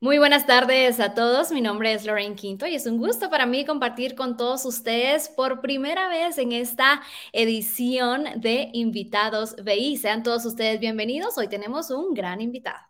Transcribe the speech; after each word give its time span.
Muy 0.00 0.18
buenas 0.18 0.46
tardes 0.46 1.00
a 1.00 1.14
todos. 1.14 1.50
Mi 1.50 1.60
nombre 1.62 1.92
es 1.92 2.04
Lorraine 2.04 2.36
Quinto 2.36 2.66
y 2.66 2.74
es 2.74 2.86
un 2.86 2.98
gusto 2.98 3.30
para 3.30 3.46
mí 3.46 3.64
compartir 3.64 4.14
con 4.14 4.36
todos 4.36 4.64
ustedes 4.66 5.28
por 5.30 5.60
primera 5.62 6.08
vez 6.08 6.36
en 6.38 6.52
esta 6.52 7.00
edición 7.32 8.24
de 8.36 8.70
Invitados 8.74 9.56
BI. 9.64 9.96
Sean 9.96 10.22
todos 10.22 10.44
ustedes 10.44 10.78
bienvenidos. 10.80 11.38
Hoy 11.38 11.48
tenemos 11.48 11.90
un 11.90 12.12
gran 12.12 12.40
invitado. 12.42 12.80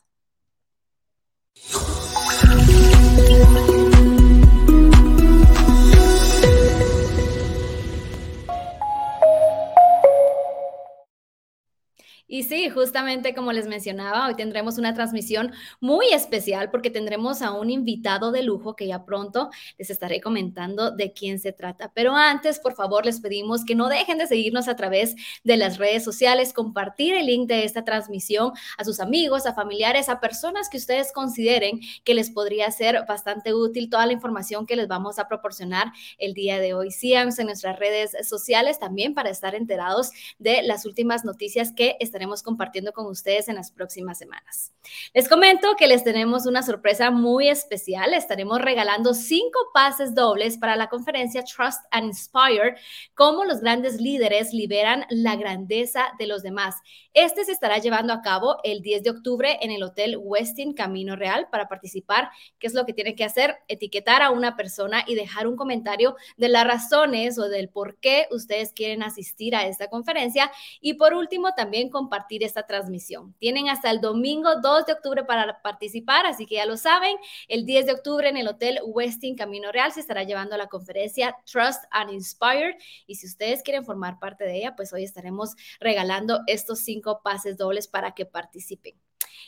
Y 12.34 12.42
sí, 12.42 12.68
justamente 12.68 13.32
como 13.32 13.52
les 13.52 13.68
mencionaba, 13.68 14.26
hoy 14.26 14.34
tendremos 14.34 14.76
una 14.76 14.92
transmisión 14.92 15.52
muy 15.78 16.08
especial 16.08 16.68
porque 16.68 16.90
tendremos 16.90 17.42
a 17.42 17.52
un 17.52 17.70
invitado 17.70 18.32
de 18.32 18.42
lujo 18.42 18.74
que 18.74 18.88
ya 18.88 19.04
pronto 19.04 19.50
les 19.78 19.88
estaré 19.88 20.20
comentando 20.20 20.90
de 20.90 21.12
quién 21.12 21.38
se 21.38 21.52
trata. 21.52 21.92
Pero 21.94 22.16
antes, 22.16 22.58
por 22.58 22.74
favor, 22.74 23.06
les 23.06 23.20
pedimos 23.20 23.64
que 23.64 23.76
no 23.76 23.88
dejen 23.88 24.18
de 24.18 24.26
seguirnos 24.26 24.66
a 24.66 24.74
través 24.74 25.14
de 25.44 25.56
las 25.56 25.78
redes 25.78 26.02
sociales, 26.02 26.52
compartir 26.52 27.14
el 27.14 27.26
link 27.26 27.46
de 27.46 27.62
esta 27.62 27.84
transmisión 27.84 28.50
a 28.78 28.84
sus 28.84 28.98
amigos, 28.98 29.46
a 29.46 29.54
familiares, 29.54 30.08
a 30.08 30.18
personas 30.18 30.68
que 30.68 30.78
ustedes 30.78 31.12
consideren 31.12 31.78
que 32.02 32.14
les 32.14 32.30
podría 32.30 32.68
ser 32.72 33.04
bastante 33.06 33.54
útil 33.54 33.88
toda 33.88 34.06
la 34.06 34.12
información 34.12 34.66
que 34.66 34.74
les 34.74 34.88
vamos 34.88 35.20
a 35.20 35.28
proporcionar 35.28 35.92
el 36.18 36.34
día 36.34 36.58
de 36.58 36.74
hoy. 36.74 36.90
Síganos 36.90 37.38
en 37.38 37.46
nuestras 37.46 37.78
redes 37.78 38.16
sociales 38.28 38.80
también 38.80 39.14
para 39.14 39.30
estar 39.30 39.54
enterados 39.54 40.10
de 40.40 40.64
las 40.64 40.84
últimas 40.84 41.24
noticias 41.24 41.70
que 41.70 41.96
estaremos 42.00 42.23
compartiendo 42.42 42.92
con 42.92 43.06
ustedes 43.06 43.48
en 43.48 43.56
las 43.56 43.70
próximas 43.70 44.18
semanas. 44.18 44.72
Les 45.12 45.28
comento 45.28 45.76
que 45.76 45.86
les 45.86 46.04
tenemos 46.04 46.46
una 46.46 46.62
sorpresa 46.62 47.10
muy 47.10 47.48
especial. 47.48 48.14
Estaremos 48.14 48.60
regalando 48.60 49.14
cinco 49.14 49.58
pases 49.72 50.14
dobles 50.14 50.58
para 50.58 50.76
la 50.76 50.88
conferencia 50.88 51.44
Trust 51.44 51.82
and 51.90 52.06
Inspire, 52.06 52.76
cómo 53.14 53.44
los 53.44 53.60
grandes 53.60 54.00
líderes 54.00 54.52
liberan 54.52 55.04
la 55.10 55.36
grandeza 55.36 56.12
de 56.18 56.26
los 56.26 56.42
demás. 56.42 56.76
Este 57.12 57.44
se 57.44 57.52
estará 57.52 57.78
llevando 57.78 58.12
a 58.12 58.22
cabo 58.22 58.58
el 58.64 58.82
10 58.82 59.04
de 59.04 59.10
octubre 59.10 59.58
en 59.60 59.70
el 59.70 59.82
Hotel 59.82 60.18
Westin 60.20 60.74
Camino 60.74 61.14
Real. 61.14 61.48
Para 61.50 61.68
participar, 61.68 62.30
¿qué 62.58 62.66
es 62.66 62.74
lo 62.74 62.84
que 62.84 62.92
tiene 62.92 63.14
que 63.14 63.24
hacer? 63.24 63.56
Etiquetar 63.68 64.22
a 64.22 64.30
una 64.30 64.56
persona 64.56 65.04
y 65.06 65.14
dejar 65.14 65.46
un 65.46 65.56
comentario 65.56 66.16
de 66.36 66.48
las 66.48 66.66
razones 66.66 67.38
o 67.38 67.48
del 67.48 67.68
por 67.68 67.98
qué 67.98 68.26
ustedes 68.30 68.72
quieren 68.72 69.02
asistir 69.02 69.54
a 69.54 69.66
esta 69.66 69.88
conferencia. 69.88 70.50
Y 70.80 70.94
por 70.94 71.14
último, 71.14 71.52
también 71.56 71.88
compartir 71.88 72.13
compartir 72.14 72.44
esta 72.44 72.64
transmisión. 72.64 73.34
Tienen 73.38 73.68
hasta 73.68 73.90
el 73.90 74.00
domingo 74.00 74.60
2 74.62 74.86
de 74.86 74.92
octubre 74.92 75.24
para 75.24 75.60
participar, 75.62 76.26
así 76.26 76.46
que 76.46 76.56
ya 76.56 76.66
lo 76.66 76.76
saben, 76.76 77.16
el 77.48 77.66
10 77.66 77.86
de 77.86 77.92
octubre 77.92 78.28
en 78.28 78.36
el 78.36 78.46
Hotel 78.46 78.78
Westin 78.84 79.34
Camino 79.34 79.72
Real 79.72 79.90
se 79.90 79.98
estará 79.98 80.22
llevando 80.22 80.56
la 80.56 80.68
conferencia 80.68 81.36
Trust 81.44 81.82
and 81.90 82.12
Inspired 82.12 82.76
y 83.08 83.16
si 83.16 83.26
ustedes 83.26 83.64
quieren 83.64 83.84
formar 83.84 84.20
parte 84.20 84.44
de 84.44 84.58
ella, 84.58 84.76
pues 84.76 84.92
hoy 84.92 85.02
estaremos 85.02 85.56
regalando 85.80 86.42
estos 86.46 86.80
cinco 86.80 87.20
pases 87.24 87.56
dobles 87.56 87.88
para 87.88 88.12
que 88.12 88.26
participen. 88.26 88.94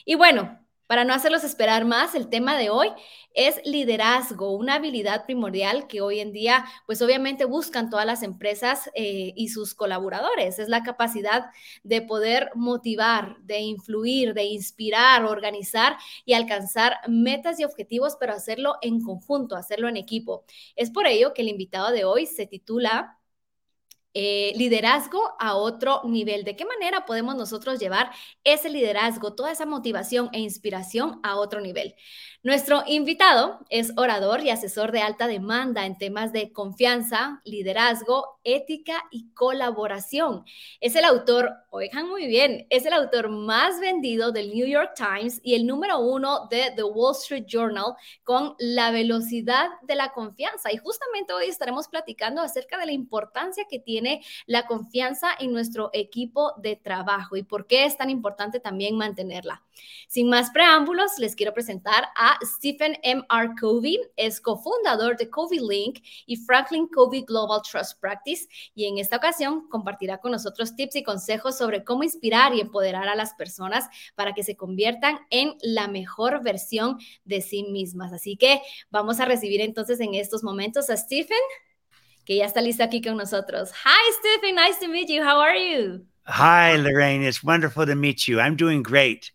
Y 0.04 0.16
bueno, 0.16 0.58
para 0.86 1.04
no 1.04 1.14
hacerlos 1.14 1.44
esperar 1.44 1.84
más, 1.84 2.14
el 2.14 2.28
tema 2.28 2.56
de 2.56 2.70
hoy 2.70 2.88
es 3.34 3.60
liderazgo, 3.64 4.52
una 4.52 4.74
habilidad 4.74 5.26
primordial 5.26 5.86
que 5.88 6.00
hoy 6.00 6.20
en 6.20 6.32
día, 6.32 6.64
pues 6.86 7.02
obviamente 7.02 7.44
buscan 7.44 7.90
todas 7.90 8.06
las 8.06 8.22
empresas 8.22 8.90
eh, 8.94 9.32
y 9.36 9.48
sus 9.48 9.74
colaboradores. 9.74 10.58
Es 10.58 10.68
la 10.68 10.82
capacidad 10.82 11.46
de 11.82 12.02
poder 12.02 12.50
motivar, 12.54 13.36
de 13.42 13.60
influir, 13.60 14.32
de 14.32 14.44
inspirar, 14.44 15.24
organizar 15.24 15.96
y 16.24 16.32
alcanzar 16.32 16.96
metas 17.08 17.60
y 17.60 17.64
objetivos, 17.64 18.16
pero 18.18 18.32
hacerlo 18.32 18.76
en 18.80 19.02
conjunto, 19.02 19.56
hacerlo 19.56 19.88
en 19.88 19.96
equipo. 19.96 20.44
Es 20.74 20.90
por 20.90 21.06
ello 21.06 21.34
que 21.34 21.42
el 21.42 21.48
invitado 21.48 21.90
de 21.92 22.04
hoy 22.04 22.26
se 22.26 22.46
titula 22.46 23.15
eh, 24.18 24.54
liderazgo 24.56 25.34
a 25.38 25.56
otro 25.56 26.00
nivel. 26.04 26.42
¿De 26.42 26.56
qué 26.56 26.64
manera 26.64 27.04
podemos 27.04 27.36
nosotros 27.36 27.78
llevar 27.78 28.10
ese 28.44 28.70
liderazgo, 28.70 29.34
toda 29.34 29.52
esa 29.52 29.66
motivación 29.66 30.30
e 30.32 30.38
inspiración 30.38 31.20
a 31.22 31.36
otro 31.36 31.60
nivel? 31.60 31.94
Nuestro 32.42 32.84
invitado 32.86 33.58
es 33.70 33.92
orador 33.96 34.40
y 34.40 34.50
asesor 34.50 34.92
de 34.92 35.00
alta 35.00 35.26
demanda 35.26 35.84
en 35.84 35.98
temas 35.98 36.32
de 36.32 36.52
confianza, 36.52 37.42
liderazgo, 37.44 38.38
ética 38.44 39.04
y 39.10 39.32
colaboración. 39.34 40.44
Es 40.80 40.94
el 40.94 41.04
autor, 41.04 41.50
oigan 41.70 42.08
muy 42.08 42.26
bien, 42.26 42.66
es 42.70 42.86
el 42.86 42.92
autor 42.92 43.28
más 43.28 43.80
vendido 43.80 44.30
del 44.30 44.54
New 44.54 44.66
York 44.66 44.92
Times 44.94 45.40
y 45.42 45.56
el 45.56 45.66
número 45.66 45.98
uno 45.98 46.46
de 46.48 46.72
The 46.74 46.84
Wall 46.84 47.16
Street 47.16 47.46
Journal 47.48 47.96
con 48.22 48.54
la 48.58 48.92
velocidad 48.92 49.68
de 49.82 49.96
la 49.96 50.12
confianza. 50.12 50.72
Y 50.72 50.76
justamente 50.76 51.32
hoy 51.32 51.46
estaremos 51.46 51.88
platicando 51.88 52.40
acerca 52.40 52.78
de 52.78 52.86
la 52.86 52.92
importancia 52.92 53.64
que 53.68 53.80
tiene 53.80 54.05
la 54.46 54.66
confianza 54.66 55.28
en 55.38 55.52
nuestro 55.52 55.90
equipo 55.92 56.52
de 56.58 56.76
trabajo 56.76 57.36
y 57.36 57.42
por 57.42 57.66
qué 57.66 57.84
es 57.84 57.96
tan 57.96 58.10
importante 58.10 58.60
también 58.60 58.96
mantenerla. 58.96 59.62
Sin 60.08 60.28
más 60.28 60.50
preámbulos, 60.50 61.18
les 61.18 61.34
quiero 61.34 61.52
presentar 61.52 62.04
a 62.16 62.38
Stephen 62.42 62.98
M. 63.02 63.22
R. 63.30 63.50
Covey, 63.60 63.98
es 64.16 64.40
cofundador 64.40 65.16
de 65.16 65.28
Covey 65.28 65.58
Link 65.58 66.00
y 66.26 66.36
Franklin 66.36 66.86
Covey 66.86 67.22
Global 67.22 67.60
Trust 67.62 68.00
Practice, 68.00 68.46
y 68.74 68.86
en 68.86 68.98
esta 68.98 69.16
ocasión 69.16 69.68
compartirá 69.68 70.18
con 70.18 70.32
nosotros 70.32 70.74
tips 70.76 70.96
y 70.96 71.02
consejos 71.02 71.58
sobre 71.58 71.84
cómo 71.84 72.02
inspirar 72.04 72.54
y 72.54 72.60
empoderar 72.60 73.08
a 73.08 73.14
las 73.14 73.34
personas 73.34 73.88
para 74.14 74.32
que 74.32 74.42
se 74.42 74.56
conviertan 74.56 75.18
en 75.30 75.56
la 75.60 75.88
mejor 75.88 76.42
versión 76.42 76.98
de 77.24 77.40
sí 77.40 77.64
mismas. 77.64 78.12
Así 78.12 78.36
que 78.36 78.62
vamos 78.90 79.20
a 79.20 79.24
recibir 79.24 79.60
entonces 79.60 80.00
en 80.00 80.14
estos 80.14 80.42
momentos 80.42 80.90
a 80.90 80.96
Stephen, 80.96 81.36
que 82.26 82.36
ya 82.36 82.44
está 82.44 82.60
listo 82.60 82.82
aquí 82.82 83.00
con 83.00 83.16
nosotros. 83.16 83.70
Hi, 83.84 84.12
Stephen, 84.18 84.56
nice 84.56 84.78
to 84.80 84.88
meet 84.88 85.08
you. 85.08 85.22
How 85.22 85.38
are 85.38 85.54
you? 85.54 86.04
Hi, 86.26 86.74
Lorraine. 86.76 87.22
It's 87.22 87.42
wonderful 87.42 87.86
to 87.86 87.94
meet 87.94 88.26
you. 88.26 88.40
I'm 88.40 88.56
doing 88.56 88.82
great. 88.82 89.30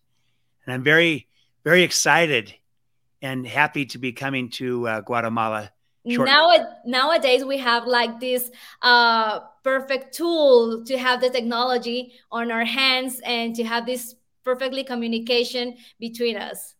And 0.65 0.73
I'm 0.73 0.83
very, 0.83 1.27
very 1.63 1.83
excited 1.83 2.53
and 3.21 3.47
happy 3.47 3.85
to 3.87 3.97
be 3.97 4.11
coming 4.11 4.49
to 4.51 4.87
uh, 4.87 5.01
Guatemala. 5.01 5.71
Shortly. 6.05 6.25
Now, 6.25 6.51
nowadays, 6.85 7.45
we 7.45 7.59
have 7.59 7.85
like 7.85 8.19
this 8.19 8.51
uh, 8.81 9.39
perfect 9.63 10.15
tool 10.15 10.83
to 10.85 10.97
have 10.97 11.21
the 11.21 11.29
technology 11.29 12.13
on 12.31 12.51
our 12.51 12.65
hands 12.65 13.21
and 13.23 13.55
to 13.55 13.63
have 13.63 13.85
this 13.85 14.15
perfectly 14.43 14.83
communication 14.83 15.77
between 15.99 16.35
us. 16.35 16.75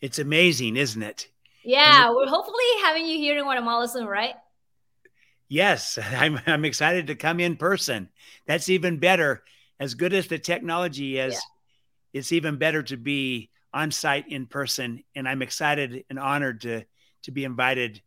It's 0.00 0.18
amazing, 0.18 0.76
isn't 0.76 1.02
it? 1.02 1.28
Yeah, 1.62 2.06
and 2.06 2.16
we're 2.16 2.26
hopefully 2.26 2.64
having 2.82 3.06
you 3.06 3.18
here 3.18 3.38
in 3.38 3.44
Guatemala 3.44 3.86
soon, 3.86 4.06
right? 4.06 4.34
Yes, 5.48 5.98
I'm, 6.12 6.40
I'm 6.46 6.64
excited 6.64 7.08
to 7.08 7.14
come 7.14 7.40
in 7.40 7.56
person. 7.56 8.08
That's 8.46 8.68
even 8.68 8.98
better. 8.98 9.42
As 9.80 9.94
good 9.94 10.12
as 10.12 10.28
the 10.28 10.38
technology 10.38 11.18
is, 11.18 11.34
yeah. 11.34 12.20
it's 12.20 12.32
even 12.32 12.56
better 12.56 12.82
to 12.84 12.96
be 12.96 13.50
on 13.72 13.90
site 13.90 14.28
in 14.28 14.46
person. 14.46 15.02
And 15.16 15.28
I'm 15.28 15.42
excited 15.42 16.04
and 16.08 16.18
honored 16.18 16.60
to, 16.62 16.84
to 17.24 17.30
be 17.32 17.44
invited 17.44 18.00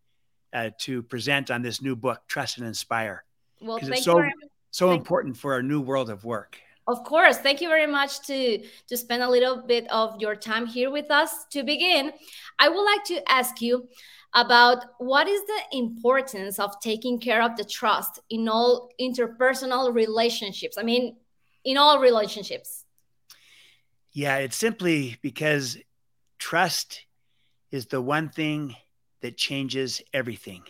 uh, 0.53 0.69
to 0.79 1.03
present 1.03 1.51
on 1.51 1.61
this 1.61 1.81
new 1.81 1.95
book, 1.95 2.21
Trust 2.27 2.57
and 2.57 2.65
Inspire. 2.65 3.25
Well, 3.61 3.79
thank 3.79 3.91
it's 3.91 4.05
so, 4.05 4.19
you 4.19 4.31
so 4.71 4.91
important 4.91 5.35
for 5.35 5.53
our 5.53 5.61
new 5.61 5.81
world 5.81 6.09
of 6.09 6.23
work. 6.23 6.57
Of 6.87 7.03
course. 7.03 7.37
Thank 7.37 7.59
you 7.59 7.67
very 7.67 7.85
much 7.85 8.21
to, 8.27 8.63
to 8.87 8.97
spend 8.97 9.21
a 9.21 9.29
little 9.29 9.57
bit 9.57 9.91
of 9.91 10.21
your 10.21 10.37
time 10.37 10.65
here 10.65 10.89
with 10.89 11.11
us. 11.11 11.45
To 11.51 11.63
begin, 11.63 12.13
I 12.59 12.69
would 12.69 12.83
like 12.83 13.03
to 13.05 13.29
ask 13.29 13.61
you 13.61 13.89
about 14.37 14.85
what 14.99 15.27
is 15.27 15.41
the 15.45 15.77
importance 15.77 16.59
of 16.59 16.79
taking 16.79 17.19
care 17.19 17.41
of 17.41 17.57
the 17.57 17.63
trust 17.63 18.19
in 18.29 18.47
all 18.47 18.91
interpersonal 19.01 19.91
relationships. 19.91 20.77
I 20.77 20.83
mean, 20.83 21.17
in 21.65 21.75
all 21.75 21.99
relationships. 21.99 22.85
Yeah, 24.13 24.37
it's 24.37 24.55
simply 24.55 25.17
because 25.23 25.77
trust 26.37 27.05
is 27.71 27.87
the 27.87 27.99
one 27.99 28.29
thing 28.29 28.75
that 29.21 29.37
changes 29.37 30.03
everything. 30.13 30.61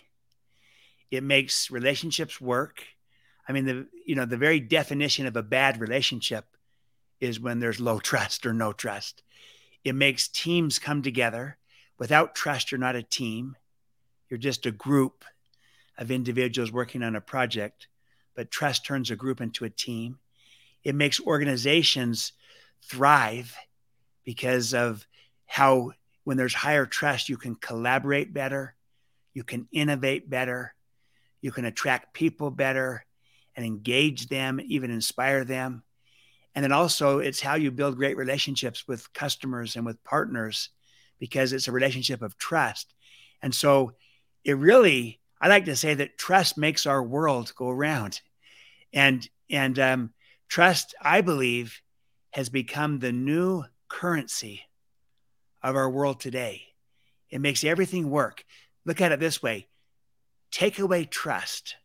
It 1.11 1.23
makes 1.23 1.69
relationships 1.69 2.39
work. 2.39 2.85
I 3.49 3.51
mean, 3.51 3.65
the 3.65 3.87
you 4.05 4.15
know 4.15 4.25
the 4.25 4.37
very 4.37 4.61
definition 4.61 5.27
of 5.27 5.35
a 5.35 5.43
bad 5.43 5.81
relationship 5.81 6.45
is 7.19 7.39
when 7.39 7.59
there's 7.59 7.81
low 7.81 7.99
trust 7.99 8.45
or 8.45 8.53
no 8.53 8.71
trust. 8.71 9.23
It 9.83 9.93
makes 9.93 10.29
teams 10.29 10.79
come 10.79 11.01
together. 11.01 11.57
Without 11.97 12.35
trust, 12.35 12.71
you're 12.71 12.79
not 12.79 12.95
a 12.95 13.03
team. 13.03 13.55
You're 14.29 14.37
just 14.37 14.65
a 14.65 14.71
group 14.71 15.25
of 15.97 16.11
individuals 16.11 16.71
working 16.71 17.03
on 17.03 17.15
a 17.15 17.21
project. 17.21 17.87
But 18.35 18.51
trust 18.51 18.85
turns 18.85 19.09
a 19.09 19.15
group 19.15 19.41
into 19.41 19.65
a 19.65 19.69
team. 19.69 20.19
It 20.83 20.95
makes 20.95 21.19
organizations 21.19 22.33
thrive 22.83 23.55
because 24.23 24.73
of 24.73 25.07
how 25.45 25.91
when 26.23 26.37
there's 26.37 26.53
higher 26.53 26.85
trust 26.85 27.29
you 27.29 27.37
can 27.37 27.55
collaborate 27.55 28.33
better 28.33 28.75
you 29.33 29.43
can 29.43 29.67
innovate 29.71 30.29
better 30.29 30.75
you 31.41 31.51
can 31.51 31.65
attract 31.65 32.13
people 32.13 32.51
better 32.51 33.05
and 33.55 33.65
engage 33.65 34.27
them 34.27 34.59
even 34.65 34.91
inspire 34.91 35.43
them 35.43 35.83
and 36.53 36.63
then 36.63 36.71
also 36.71 37.19
it's 37.19 37.39
how 37.39 37.55
you 37.55 37.71
build 37.71 37.95
great 37.95 38.17
relationships 38.17 38.87
with 38.87 39.11
customers 39.13 39.75
and 39.75 39.85
with 39.85 40.03
partners 40.03 40.69
because 41.19 41.53
it's 41.53 41.67
a 41.67 41.71
relationship 41.71 42.21
of 42.21 42.37
trust. 42.37 42.93
And 43.41 43.53
so 43.53 43.93
it 44.43 44.57
really, 44.57 45.19
I 45.39 45.47
like 45.47 45.65
to 45.65 45.75
say 45.75 45.93
that 45.93 46.17
trust 46.17 46.57
makes 46.57 46.85
our 46.85 47.03
world 47.03 47.53
go 47.55 47.69
around. 47.69 48.21
And 48.93 49.27
and 49.49 49.79
um, 49.79 50.13
trust, 50.49 50.95
I 51.01 51.21
believe, 51.21 51.81
has 52.31 52.49
become 52.49 52.99
the 52.99 53.11
new 53.11 53.63
currency 53.87 54.63
of 55.63 55.75
our 55.75 55.89
world 55.89 56.19
today. 56.19 56.63
It 57.29 57.39
makes 57.39 57.63
everything 57.63 58.09
work. 58.09 58.43
Look 58.85 59.01
at 59.01 59.11
it 59.11 59.19
this 59.19 59.41
way 59.41 59.67
take 60.49 60.79
away 60.79 61.03
trust, 61.05 61.75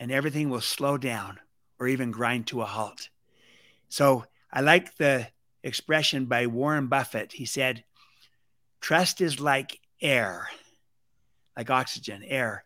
and 0.00 0.10
everything 0.10 0.48
will 0.48 0.60
slow 0.60 0.96
down 0.96 1.38
or 1.78 1.86
even 1.86 2.10
grind 2.10 2.46
to 2.46 2.62
a 2.62 2.66
halt. 2.66 3.08
So 3.88 4.24
I 4.52 4.60
like 4.60 4.96
the 4.96 5.28
expression 5.62 6.26
by 6.26 6.46
Warren 6.46 6.86
Buffett. 6.86 7.32
He 7.32 7.44
said, 7.44 7.84
Trust 8.82 9.20
is 9.20 9.40
like 9.40 9.78
air, 10.00 10.48
like 11.56 11.70
oxygen, 11.70 12.22
air. 12.24 12.64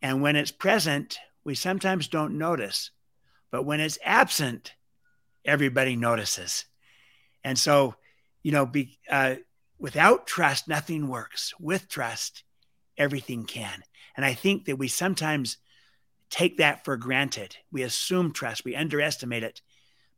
And 0.00 0.22
when 0.22 0.36
it's 0.36 0.52
present, 0.52 1.18
we 1.44 1.56
sometimes 1.56 2.06
don't 2.06 2.38
notice. 2.38 2.92
But 3.50 3.64
when 3.64 3.80
it's 3.80 3.98
absent, 4.04 4.74
everybody 5.44 5.96
notices. 5.96 6.64
And 7.42 7.58
so, 7.58 7.96
you 8.44 8.52
know, 8.52 8.64
be, 8.64 8.98
uh, 9.10 9.34
without 9.78 10.26
trust, 10.28 10.68
nothing 10.68 11.08
works. 11.08 11.52
With 11.58 11.88
trust, 11.88 12.44
everything 12.96 13.44
can. 13.44 13.82
And 14.16 14.24
I 14.24 14.34
think 14.34 14.66
that 14.66 14.78
we 14.78 14.86
sometimes 14.86 15.56
take 16.30 16.58
that 16.58 16.84
for 16.84 16.96
granted. 16.96 17.56
We 17.72 17.82
assume 17.82 18.32
trust, 18.32 18.64
we 18.64 18.76
underestimate 18.76 19.42
it, 19.42 19.62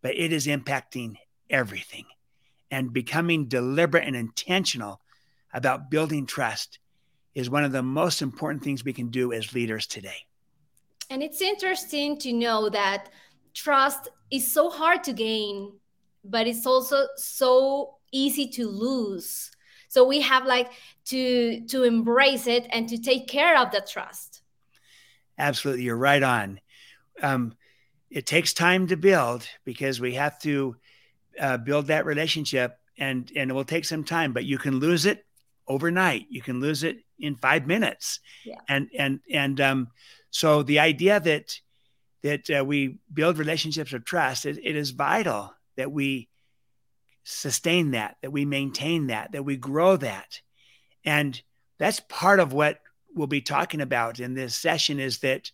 but 0.02 0.14
it 0.14 0.30
is 0.32 0.46
impacting 0.46 1.16
everything. 1.48 2.04
And 2.70 2.92
becoming 2.92 3.46
deliberate 3.46 4.04
and 4.04 4.16
intentional 4.16 5.00
about 5.52 5.90
building 5.90 6.26
trust 6.26 6.78
is 7.34 7.50
one 7.50 7.64
of 7.64 7.72
the 7.72 7.82
most 7.82 8.22
important 8.22 8.64
things 8.64 8.84
we 8.84 8.94
can 8.94 9.08
do 9.08 9.32
as 9.32 9.52
leaders 9.52 9.86
today. 9.86 10.24
And 11.10 11.22
it's 11.22 11.42
interesting 11.42 12.18
to 12.20 12.32
know 12.32 12.70
that 12.70 13.10
trust 13.54 14.08
is 14.30 14.50
so 14.50 14.70
hard 14.70 15.04
to 15.04 15.12
gain, 15.12 15.72
but 16.24 16.46
it's 16.46 16.66
also 16.66 17.06
so 17.16 17.96
easy 18.10 18.48
to 18.48 18.68
lose. 18.68 19.50
So 19.88 20.04
we 20.04 20.20
have 20.22 20.46
like 20.46 20.70
to 21.06 21.60
to 21.66 21.84
embrace 21.84 22.46
it 22.46 22.66
and 22.70 22.88
to 22.88 22.98
take 22.98 23.28
care 23.28 23.58
of 23.58 23.70
the 23.70 23.86
trust. 23.86 24.42
Absolutely, 25.38 25.84
you're 25.84 25.96
right 25.96 26.22
on. 26.22 26.60
Um, 27.22 27.54
it 28.10 28.24
takes 28.24 28.54
time 28.54 28.86
to 28.86 28.96
build 28.96 29.46
because 29.64 30.00
we 30.00 30.14
have 30.14 30.38
to 30.40 30.76
uh, 31.38 31.58
build 31.58 31.88
that 31.88 32.06
relationship, 32.06 32.78
and 32.98 33.30
and 33.36 33.50
it 33.50 33.54
will 33.54 33.64
take 33.64 33.84
some 33.84 34.04
time. 34.04 34.32
But 34.32 34.44
you 34.44 34.56
can 34.56 34.80
lose 34.80 35.04
it 35.04 35.25
overnight. 35.68 36.26
You 36.30 36.42
can 36.42 36.60
lose 36.60 36.82
it 36.82 36.98
in 37.18 37.36
five 37.36 37.66
minutes. 37.66 38.20
Yeah. 38.44 38.60
And 38.68 38.88
and 38.98 39.20
and 39.30 39.60
um, 39.60 39.88
so 40.30 40.62
the 40.62 40.80
idea 40.80 41.20
that 41.20 41.60
that 42.22 42.50
uh, 42.50 42.64
we 42.64 42.98
build 43.12 43.38
relationships 43.38 43.92
of 43.92 44.04
trust, 44.04 44.46
it, 44.46 44.58
it 44.62 44.76
is 44.76 44.90
vital 44.90 45.54
that 45.76 45.92
we 45.92 46.28
sustain 47.24 47.92
that, 47.92 48.16
that 48.22 48.32
we 48.32 48.44
maintain 48.44 49.08
that, 49.08 49.32
that 49.32 49.44
we 49.44 49.56
grow 49.56 49.96
that. 49.96 50.40
And 51.04 51.40
that's 51.78 52.00
part 52.08 52.40
of 52.40 52.52
what 52.52 52.80
we'll 53.14 53.26
be 53.26 53.40
talking 53.40 53.80
about 53.80 54.20
in 54.20 54.34
this 54.34 54.54
session 54.54 55.00
is 55.00 55.18
that 55.18 55.50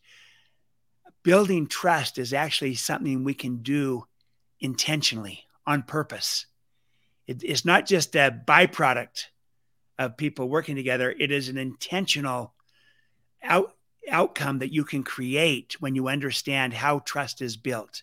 building 1.22 1.66
trust 1.66 2.18
is 2.18 2.32
actually 2.32 2.74
something 2.74 3.24
we 3.24 3.34
can 3.34 3.62
do 3.62 4.04
intentionally 4.60 5.44
on 5.66 5.82
purpose. 5.82 6.46
It, 7.26 7.42
it's 7.42 7.64
not 7.64 7.86
just 7.86 8.14
a 8.16 8.36
byproduct 8.46 9.24
of 9.98 10.16
people 10.16 10.48
working 10.48 10.76
together, 10.76 11.14
it 11.18 11.30
is 11.30 11.48
an 11.48 11.58
intentional 11.58 12.54
out, 13.42 13.74
outcome 14.10 14.58
that 14.60 14.72
you 14.72 14.84
can 14.84 15.02
create 15.02 15.76
when 15.80 15.94
you 15.94 16.08
understand 16.08 16.72
how 16.72 17.00
trust 17.00 17.42
is 17.42 17.56
built. 17.56 18.02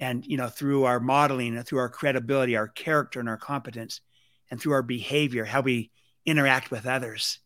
And, 0.00 0.24
you 0.24 0.36
know, 0.36 0.48
through 0.48 0.84
our 0.84 1.00
modeling 1.00 1.56
and 1.56 1.66
through 1.66 1.80
our 1.80 1.88
credibility, 1.88 2.56
our 2.56 2.68
character 2.68 3.18
and 3.18 3.28
our 3.28 3.36
competence, 3.36 4.00
and 4.50 4.60
through 4.60 4.72
our 4.72 4.82
behavior, 4.82 5.44
how 5.44 5.60
we 5.60 5.90
interact 6.24 6.70
with 6.70 6.86
others 6.86 7.40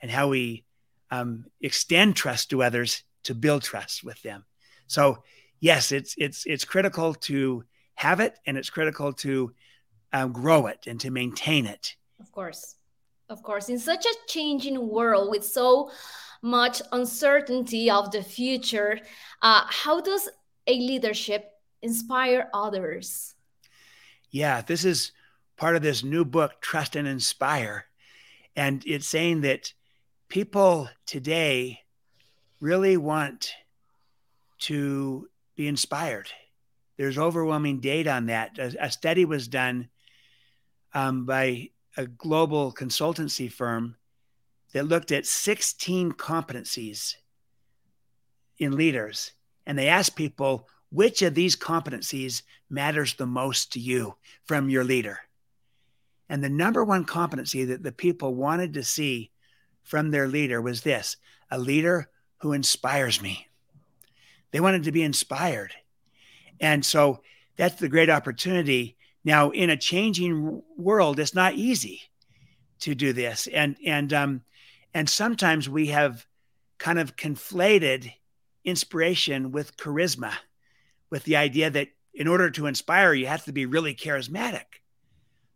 and 0.00 0.10
how 0.10 0.28
we 0.28 0.64
um, 1.10 1.46
extend 1.60 2.16
trust 2.16 2.50
to 2.50 2.62
others 2.62 3.02
to 3.24 3.34
build 3.34 3.62
trust 3.62 4.04
with 4.04 4.20
them. 4.22 4.44
So, 4.86 5.22
yes, 5.60 5.92
it's, 5.92 6.14
it's, 6.18 6.46
it's 6.46 6.64
critical 6.64 7.14
to 7.14 7.64
have 7.94 8.20
it 8.20 8.38
and 8.46 8.56
it's 8.56 8.70
critical 8.70 9.12
to 9.12 9.52
um, 10.12 10.32
grow 10.32 10.66
it 10.66 10.86
and 10.86 11.00
to 11.00 11.10
maintain 11.10 11.66
it. 11.66 11.96
Of 12.20 12.32
course. 12.32 12.76
Of 13.28 13.42
course. 13.42 13.68
In 13.68 13.78
such 13.78 14.06
a 14.06 14.14
changing 14.28 14.88
world 14.88 15.30
with 15.30 15.44
so 15.44 15.90
much 16.42 16.80
uncertainty 16.92 17.90
of 17.90 18.10
the 18.10 18.22
future, 18.22 19.00
uh, 19.42 19.64
how 19.68 20.00
does 20.00 20.28
a 20.66 20.78
leadership 20.78 21.52
inspire 21.82 22.48
others? 22.54 23.34
Yeah, 24.30 24.60
this 24.62 24.84
is 24.84 25.12
part 25.56 25.76
of 25.76 25.82
this 25.82 26.04
new 26.04 26.24
book, 26.24 26.60
Trust 26.60 26.96
and 26.96 27.08
Inspire. 27.08 27.86
And 28.54 28.82
it's 28.86 29.08
saying 29.08 29.42
that 29.42 29.72
people 30.28 30.88
today 31.06 31.80
really 32.60 32.96
want 32.96 33.52
to 34.58 35.28
be 35.56 35.68
inspired. 35.68 36.30
There's 36.96 37.18
overwhelming 37.18 37.80
data 37.80 38.12
on 38.12 38.26
that. 38.26 38.58
A, 38.58 38.86
a 38.86 38.90
study 38.90 39.24
was 39.24 39.48
done 39.48 39.88
um, 40.94 41.26
by 41.26 41.70
a 41.96 42.06
global 42.06 42.72
consultancy 42.72 43.50
firm 43.50 43.96
that 44.72 44.86
looked 44.86 45.12
at 45.12 45.26
16 45.26 46.12
competencies 46.12 47.14
in 48.58 48.76
leaders. 48.76 49.32
And 49.66 49.78
they 49.78 49.88
asked 49.88 50.16
people, 50.16 50.68
which 50.90 51.22
of 51.22 51.34
these 51.34 51.56
competencies 51.56 52.42
matters 52.70 53.14
the 53.14 53.26
most 53.26 53.72
to 53.72 53.80
you 53.80 54.16
from 54.44 54.68
your 54.68 54.84
leader? 54.84 55.20
And 56.28 56.42
the 56.42 56.48
number 56.48 56.84
one 56.84 57.04
competency 57.04 57.64
that 57.64 57.82
the 57.82 57.92
people 57.92 58.34
wanted 58.34 58.74
to 58.74 58.84
see 58.84 59.30
from 59.82 60.10
their 60.10 60.28
leader 60.28 60.60
was 60.60 60.82
this 60.82 61.16
a 61.50 61.58
leader 61.58 62.08
who 62.38 62.52
inspires 62.52 63.22
me. 63.22 63.46
They 64.50 64.60
wanted 64.60 64.84
to 64.84 64.92
be 64.92 65.02
inspired. 65.02 65.72
And 66.60 66.84
so 66.84 67.22
that's 67.56 67.76
the 67.76 67.88
great 67.88 68.10
opportunity. 68.10 68.95
Now, 69.26 69.50
in 69.50 69.70
a 69.70 69.76
changing 69.76 70.62
world, 70.76 71.18
it's 71.18 71.34
not 71.34 71.54
easy 71.54 72.00
to 72.78 72.94
do 72.94 73.12
this. 73.12 73.48
And, 73.48 73.76
and, 73.84 74.12
um, 74.12 74.42
and 74.94 75.10
sometimes 75.10 75.68
we 75.68 75.88
have 75.88 76.24
kind 76.78 77.00
of 77.00 77.16
conflated 77.16 78.12
inspiration 78.64 79.50
with 79.50 79.76
charisma, 79.76 80.32
with 81.10 81.24
the 81.24 81.34
idea 81.34 81.70
that 81.70 81.88
in 82.14 82.28
order 82.28 82.50
to 82.52 82.66
inspire, 82.66 83.12
you 83.14 83.26
have 83.26 83.44
to 83.46 83.52
be 83.52 83.66
really 83.66 83.96
charismatic. 83.96 84.80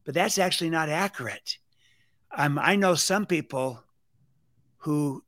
But 0.04 0.14
that's 0.14 0.38
actually 0.38 0.70
not 0.70 0.88
accurate. 0.88 1.58
Um, 2.36 2.58
I 2.58 2.74
know 2.74 2.96
some 2.96 3.24
people 3.24 3.84
who 4.78 5.22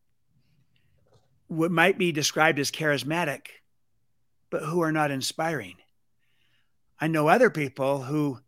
what 1.47 1.71
might 1.71 1.97
be 1.97 2.11
described 2.11 2.59
as 2.59 2.73
charismatic, 2.73 3.47
but 4.51 4.65
who 4.65 4.83
are 4.83 4.91
not 4.91 5.13
inspiring. 5.13 5.77
I 7.03 7.09
know 7.09 7.27
other 7.27 7.51
people 7.51 8.01
who 8.01 8.39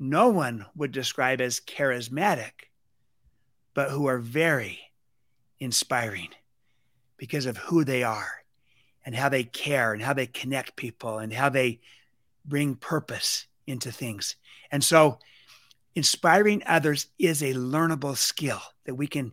no 0.00 0.28
one 0.28 0.66
would 0.74 0.90
describe 0.90 1.40
as 1.40 1.60
charismatic, 1.60 2.50
but 3.74 3.90
who 3.90 4.06
are 4.06 4.18
very 4.18 4.80
inspiring 5.60 6.30
because 7.16 7.46
of 7.46 7.58
who 7.58 7.84
they 7.84 8.02
are 8.02 8.42
and 9.06 9.14
how 9.14 9.28
they 9.28 9.44
care 9.44 9.92
and 9.92 10.02
how 10.02 10.14
they 10.14 10.26
connect 10.26 10.74
people 10.74 11.18
and 11.18 11.32
how 11.32 11.48
they 11.48 11.78
bring 12.44 12.74
purpose 12.74 13.46
into 13.68 13.92
things. 13.92 14.34
And 14.72 14.82
so 14.82 15.20
inspiring 15.94 16.64
others 16.66 17.06
is 17.20 17.40
a 17.40 17.54
learnable 17.54 18.16
skill 18.16 18.62
that 18.84 18.96
we 18.96 19.06
can 19.06 19.30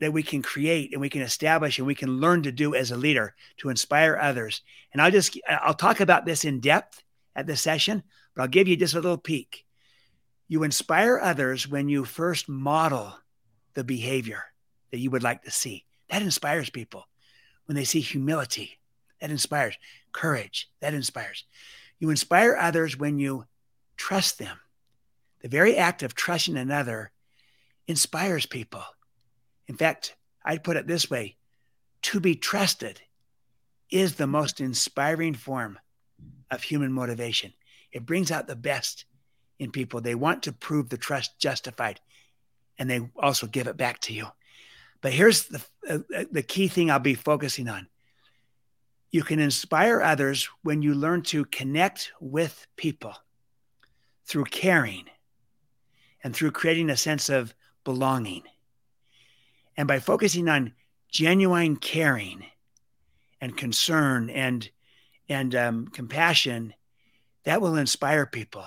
that 0.00 0.12
we 0.12 0.24
can 0.24 0.42
create 0.42 0.90
and 0.90 1.00
we 1.00 1.08
can 1.08 1.22
establish 1.22 1.78
and 1.78 1.86
we 1.86 1.94
can 1.94 2.18
learn 2.18 2.42
to 2.42 2.50
do 2.50 2.74
as 2.74 2.90
a 2.90 2.96
leader 2.96 3.36
to 3.58 3.68
inspire 3.68 4.18
others. 4.20 4.62
And 4.92 5.00
I'll 5.00 5.12
just 5.12 5.38
I'll 5.48 5.74
talk 5.74 6.00
about 6.00 6.26
this 6.26 6.44
in 6.44 6.58
depth 6.58 7.03
at 7.36 7.46
the 7.46 7.56
session, 7.56 8.02
but 8.34 8.42
I'll 8.42 8.48
give 8.48 8.68
you 8.68 8.76
just 8.76 8.94
a 8.94 9.00
little 9.00 9.18
peek. 9.18 9.64
You 10.48 10.62
inspire 10.62 11.18
others 11.18 11.68
when 11.68 11.88
you 11.88 12.04
first 12.04 12.48
model 12.48 13.14
the 13.74 13.84
behavior 13.84 14.44
that 14.90 14.98
you 14.98 15.10
would 15.10 15.22
like 15.22 15.42
to 15.42 15.50
see. 15.50 15.84
That 16.10 16.22
inspires 16.22 16.70
people. 16.70 17.04
When 17.66 17.76
they 17.76 17.84
see 17.84 18.00
humility, 18.00 18.78
that 19.20 19.30
inspires 19.30 19.76
courage, 20.12 20.70
that 20.80 20.94
inspires. 20.94 21.44
You 21.98 22.10
inspire 22.10 22.56
others 22.56 22.96
when 22.96 23.18
you 23.18 23.46
trust 23.96 24.38
them. 24.38 24.58
The 25.40 25.48
very 25.48 25.76
act 25.76 26.02
of 26.02 26.14
trusting 26.14 26.56
another 26.56 27.10
inspires 27.86 28.46
people. 28.46 28.82
In 29.66 29.76
fact, 29.76 30.14
I'd 30.44 30.64
put 30.64 30.76
it 30.76 30.86
this 30.86 31.10
way 31.10 31.36
to 32.02 32.20
be 32.20 32.34
trusted 32.34 33.00
is 33.90 34.16
the 34.16 34.26
most 34.26 34.60
inspiring 34.60 35.34
form 35.34 35.78
of 36.50 36.62
human 36.62 36.92
motivation. 36.92 37.52
It 37.92 38.06
brings 38.06 38.30
out 38.30 38.46
the 38.46 38.56
best 38.56 39.04
in 39.58 39.70
people. 39.70 40.00
They 40.00 40.14
want 40.14 40.42
to 40.44 40.52
prove 40.52 40.88
the 40.88 40.96
trust 40.96 41.38
justified, 41.38 42.00
and 42.78 42.90
they 42.90 43.08
also 43.16 43.46
give 43.46 43.66
it 43.66 43.76
back 43.76 44.00
to 44.00 44.12
you. 44.12 44.26
But 45.00 45.12
here's 45.12 45.44
the, 45.44 45.62
uh, 45.88 45.98
uh, 46.16 46.24
the 46.30 46.42
key 46.42 46.68
thing 46.68 46.90
I'll 46.90 46.98
be 46.98 47.14
focusing 47.14 47.68
on. 47.68 47.88
You 49.10 49.22
can 49.22 49.38
inspire 49.38 50.00
others 50.00 50.48
when 50.62 50.82
you 50.82 50.94
learn 50.94 51.22
to 51.24 51.44
connect 51.44 52.10
with 52.20 52.66
people 52.76 53.14
through 54.24 54.44
caring 54.44 55.04
and 56.24 56.34
through 56.34 56.50
creating 56.50 56.90
a 56.90 56.96
sense 56.96 57.28
of 57.28 57.54
belonging. 57.84 58.42
And 59.76 59.86
by 59.86 59.98
focusing 59.98 60.48
on 60.48 60.72
genuine 61.10 61.76
caring 61.76 62.46
and 63.40 63.56
concern 63.56 64.30
and 64.30 64.68
and 65.28 65.54
um, 65.54 65.88
compassion, 65.88 66.74
that 67.44 67.60
will 67.60 67.76
inspire 67.76 68.26
people. 68.26 68.64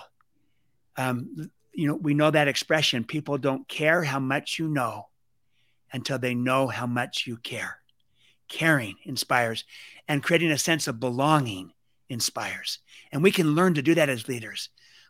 Um, 0.96 1.52
you 1.74 1.88
know, 1.88 1.96
we 1.96 2.14
know 2.14 2.32
that 2.32 2.48
expression: 2.48 3.04
people 3.04 3.38
don't 3.38 3.68
care 3.68 4.04
how 4.04 4.20
much 4.20 4.60
you 4.60 4.68
know 4.68 5.08
until 5.92 6.20
they 6.20 6.34
know 6.34 6.68
how 6.68 6.88
much 6.88 7.28
you 7.28 7.38
care. 7.38 7.80
Caring 8.48 8.96
inspires, 9.04 9.66
and 10.08 10.24
creating 10.24 10.52
a 10.52 10.58
sense 10.58 10.88
of 10.88 11.00
belonging 11.00 11.74
inspires. 12.10 12.80
And 13.12 13.22
we 13.22 13.32
can 13.32 13.56
learn 13.56 13.74
to 13.76 13.82
do 13.82 13.96
that 13.96 14.10
as 14.10 14.28
leaders. 14.28 14.70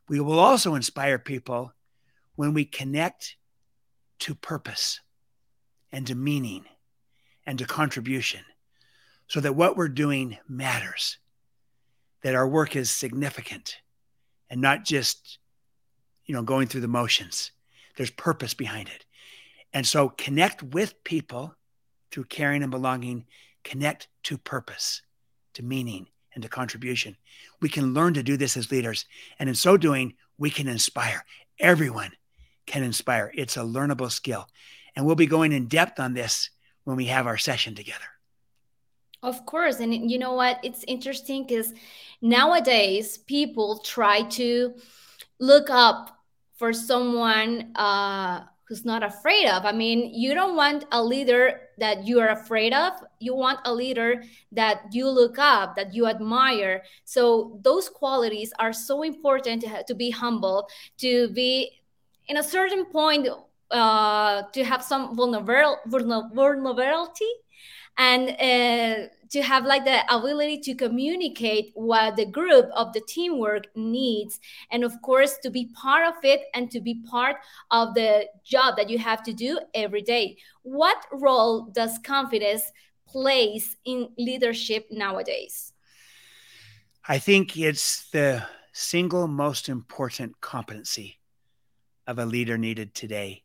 We 0.10 0.20
will 0.20 0.40
also 0.40 0.76
inspire 0.76 1.20
people 1.20 1.74
when 2.36 2.54
we 2.54 2.66
connect 2.66 3.36
to 4.20 4.36
purpose 4.36 5.02
and 5.92 6.08
to 6.08 6.16
meaning 6.16 6.66
and 7.46 7.60
to 7.60 7.66
contribution 7.66 8.42
so 9.28 9.40
that 9.42 9.56
what 9.56 9.76
we're 9.76 9.90
doing 9.90 10.38
matters, 10.48 11.18
that 12.28 12.36
our 12.36 12.46
work 12.46 12.76
is 12.76 12.92
significant 12.92 13.78
and 14.50 14.60
not 14.60 14.84
just, 14.84 15.40
you 16.26 16.36
know, 16.36 16.42
going 16.44 16.68
through 16.68 16.82
the 16.82 16.88
motions. 16.90 17.52
There's 17.96 18.10
purpose 18.10 18.54
behind 18.54 18.90
it. 18.90 19.06
And 19.72 19.88
so 19.88 20.10
connect 20.10 20.62
with 20.62 21.02
people 21.06 21.56
through 22.12 22.26
caring 22.26 22.64
and 22.64 22.70
belonging, 22.70 23.28
connect 23.64 24.10
to 24.24 24.38
purpose, 24.38 25.04
to 25.54 25.64
meaning, 25.64 26.08
and 26.34 26.44
to 26.44 26.50
contribution. 26.50 27.16
We 27.62 27.70
can 27.70 27.94
learn 27.94 28.14
to 28.16 28.24
do 28.24 28.36
this 28.36 28.58
as 28.58 28.72
leaders. 28.72 29.06
And 29.40 29.48
in 29.48 29.56
so 29.56 29.78
doing, 29.78 30.16
we 30.38 30.50
can 30.50 30.68
inspire. 30.68 31.24
Everyone 31.60 32.12
can 32.66 32.84
inspire. 32.84 33.32
It's 33.36 33.56
a 33.56 33.62
learnable 33.62 34.12
skill. 34.12 34.50
And 34.98 35.06
we'll 35.06 35.16
be 35.16 35.28
going 35.28 35.54
in 35.54 35.68
depth 35.68 35.98
on 35.98 36.14
this 36.14 36.50
when 36.84 36.98
we 36.98 37.06
have 37.06 37.26
our 37.26 37.38
session 37.38 37.74
together. 37.74 38.17
Of 39.24 39.46
course. 39.46 39.80
And 39.80 40.12
you 40.12 40.20
know 40.20 40.34
what? 40.34 40.60
It's 40.64 40.84
interesting 40.88 41.46
because 41.46 41.74
nowadays 42.22 43.18
people 43.18 43.80
try 43.80 44.24
to 44.24 44.76
look 45.40 45.70
up 45.70 46.20
for 46.56 46.74
someone 46.74 47.72
uh, 47.76 48.44
who's 48.68 48.86
not 48.86 49.04
afraid 49.04 49.48
of. 49.48 49.66
I 49.66 49.72
mean, 49.72 50.14
you 50.14 50.34
don't 50.34 50.56
want 50.56 50.86
a 50.92 51.04
leader 51.04 51.62
that 51.78 52.06
you 52.06 52.20
are 52.20 52.30
afraid 52.30 52.74
of. 52.74 52.94
You 53.20 53.36
want 53.36 53.60
a 53.66 53.74
leader 53.74 54.24
that 54.52 54.82
you 54.92 55.10
look 55.10 55.40
up, 55.40 55.76
that 55.76 55.94
you 55.94 56.08
admire. 56.08 56.84
So 57.06 57.60
those 57.64 57.90
qualities 57.90 58.54
are 58.60 58.74
so 58.74 59.04
important 59.04 59.64
to, 59.64 59.84
to 59.88 59.96
be 59.96 60.12
humble, 60.12 60.68
to 60.98 61.30
be 61.30 61.80
in 62.28 62.38
a 62.38 62.44
certain 62.44 62.86
point, 62.86 63.28
uh, 63.72 64.44
to 64.54 64.64
have 64.64 64.84
some 64.84 65.16
vulnerability 65.16 67.32
and 67.98 68.30
uh, 68.30 69.08
to 69.30 69.42
have 69.42 69.66
like 69.66 69.84
the 69.84 70.02
ability 70.14 70.60
to 70.60 70.76
communicate 70.76 71.72
what 71.74 72.16
the 72.16 72.26
group 72.26 72.70
of 72.76 72.94
the 72.94 73.02
teamwork 73.08 73.68
needs 73.76 74.40
and 74.72 74.84
of 74.84 74.94
course 75.02 75.38
to 75.44 75.50
be 75.50 75.70
part 75.74 76.08
of 76.08 76.14
it 76.24 76.42
and 76.54 76.70
to 76.72 76.80
be 76.80 77.02
part 77.10 77.38
of 77.72 77.94
the 77.96 78.26
job 78.46 78.76
that 78.78 78.90
you 78.90 78.98
have 78.98 79.24
to 79.24 79.34
do 79.34 79.60
every 79.74 80.02
day. 80.02 80.38
What 80.62 80.98
role 81.12 81.72
does 81.72 81.98
confidence 82.04 82.64
plays 83.08 83.76
in 83.86 84.10
leadership 84.18 84.88
nowadays? 84.92 85.74
I 87.08 87.20
think 87.20 87.58
it's 87.58 88.10
the 88.12 88.44
single 88.74 89.28
most 89.28 89.70
important 89.70 90.40
competency 90.42 91.20
of 92.06 92.20
a 92.20 92.26
leader 92.26 92.58
needed 92.58 92.94
today 92.94 93.44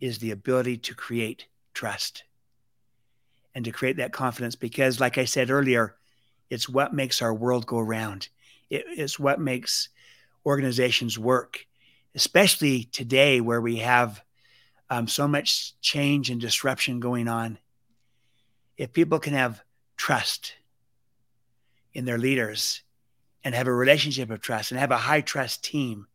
is 0.00 0.18
the 0.18 0.30
ability 0.30 0.78
to 0.78 0.94
create 0.94 1.48
trust 1.74 2.24
and 3.58 3.64
to 3.64 3.72
create 3.72 3.96
that 3.96 4.12
confidence 4.12 4.54
because 4.54 5.00
like 5.00 5.18
i 5.18 5.24
said 5.24 5.50
earlier 5.50 5.96
it's 6.50 6.68
what 6.68 6.94
makes 6.94 7.20
our 7.22 7.34
world 7.34 7.66
go 7.66 7.78
round. 7.78 8.28
It, 8.70 8.84
it's 8.88 9.18
what 9.18 9.40
makes 9.40 9.88
organizations 10.44 11.18
work 11.18 11.64
especially 12.14 12.84
today 12.84 13.40
where 13.40 13.60
we 13.60 13.76
have 13.76 14.22
um, 14.90 15.06
so 15.06 15.28
much 15.28 15.78
change 15.80 16.30
and 16.30 16.40
disruption 16.40 17.00
going 17.00 17.28
on. 17.28 17.58
If 18.76 18.92
people 18.92 19.18
can 19.18 19.34
have 19.34 19.62
trust 19.96 20.54
in 21.92 22.06
their 22.06 22.18
leaders 22.18 22.82
and 23.44 23.54
have 23.54 23.66
a 23.66 23.72
relationship 23.72 24.30
of 24.30 24.40
trust 24.40 24.72
and 24.72 24.80
have 24.80 24.90
a 24.90 24.96
high 24.96 25.20
trust 25.20 25.62
team 25.62 26.06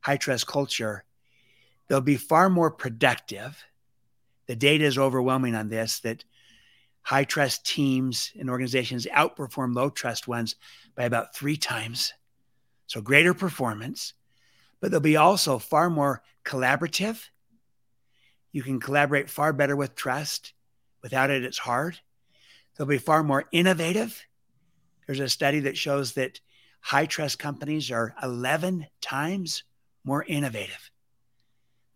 high 0.00 0.16
trust 0.16 0.46
culture 0.46 1.04
they'll 1.88 2.00
be 2.00 2.16
far 2.16 2.48
more 2.48 2.70
productive. 2.70 3.64
The 4.46 4.56
data 4.56 4.84
is 4.84 4.96
overwhelming 4.96 5.54
on 5.54 5.68
this 5.68 5.98
that 6.00 6.24
high 7.02 7.24
trust 7.24 7.66
teams 7.66 8.32
and 8.38 8.50
organizations 8.50 9.06
outperform 9.06 9.74
low 9.74 9.90
trust 9.90 10.28
ones 10.28 10.56
by 10.94 11.04
about 11.04 11.34
three 11.34 11.56
times. 11.56 12.12
So 12.86 13.00
greater 13.00 13.34
performance, 13.34 14.14
but 14.80 14.90
they'll 14.90 15.00
be 15.00 15.16
also 15.16 15.58
far 15.58 15.90
more 15.90 16.22
collaborative. 16.44 17.28
You 18.52 18.62
can 18.62 18.80
collaborate 18.80 19.30
far 19.30 19.52
better 19.52 19.76
with 19.76 19.94
trust. 19.94 20.52
Without 21.02 21.30
it, 21.30 21.44
it's 21.44 21.58
hard. 21.58 21.98
They'll 22.76 22.86
be 22.86 22.98
far 22.98 23.22
more 23.22 23.44
innovative. 23.52 24.24
There's 25.06 25.20
a 25.20 25.28
study 25.28 25.60
that 25.60 25.76
shows 25.76 26.12
that 26.14 26.40
high 26.80 27.06
trust 27.06 27.38
companies 27.38 27.90
are 27.90 28.14
11 28.22 28.86
times 29.00 29.64
more 30.04 30.24
innovative 30.24 30.90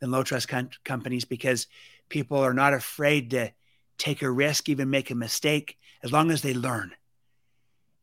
than 0.00 0.11
low 0.11 0.23
trust 0.23 0.49
com- 0.49 0.70
companies 0.84 1.25
because 1.25 1.66
people 2.08 2.38
are 2.38 2.54
not 2.54 2.75
afraid 2.75 3.30
to 3.30 3.50
take 3.99 4.23
a 4.23 4.31
risk, 4.31 4.69
even 4.69 4.91
make 4.91 5.11
a 5.11 5.15
mistake, 5.15 5.79
as 6.03 6.13
long 6.13 6.31
as 6.31 6.43
they 6.43 6.55
learn. 6.55 6.93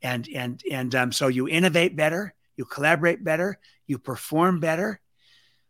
And 0.02 0.28
and 0.34 0.62
and 0.72 0.96
um, 0.96 1.12
so 1.12 1.28
you 1.28 1.48
innovate 1.48 1.96
better, 1.96 2.34
you 2.56 2.66
collaborate 2.66 3.24
better, 3.24 3.60
you 3.86 4.00
perform 4.00 4.60
better, 4.60 5.00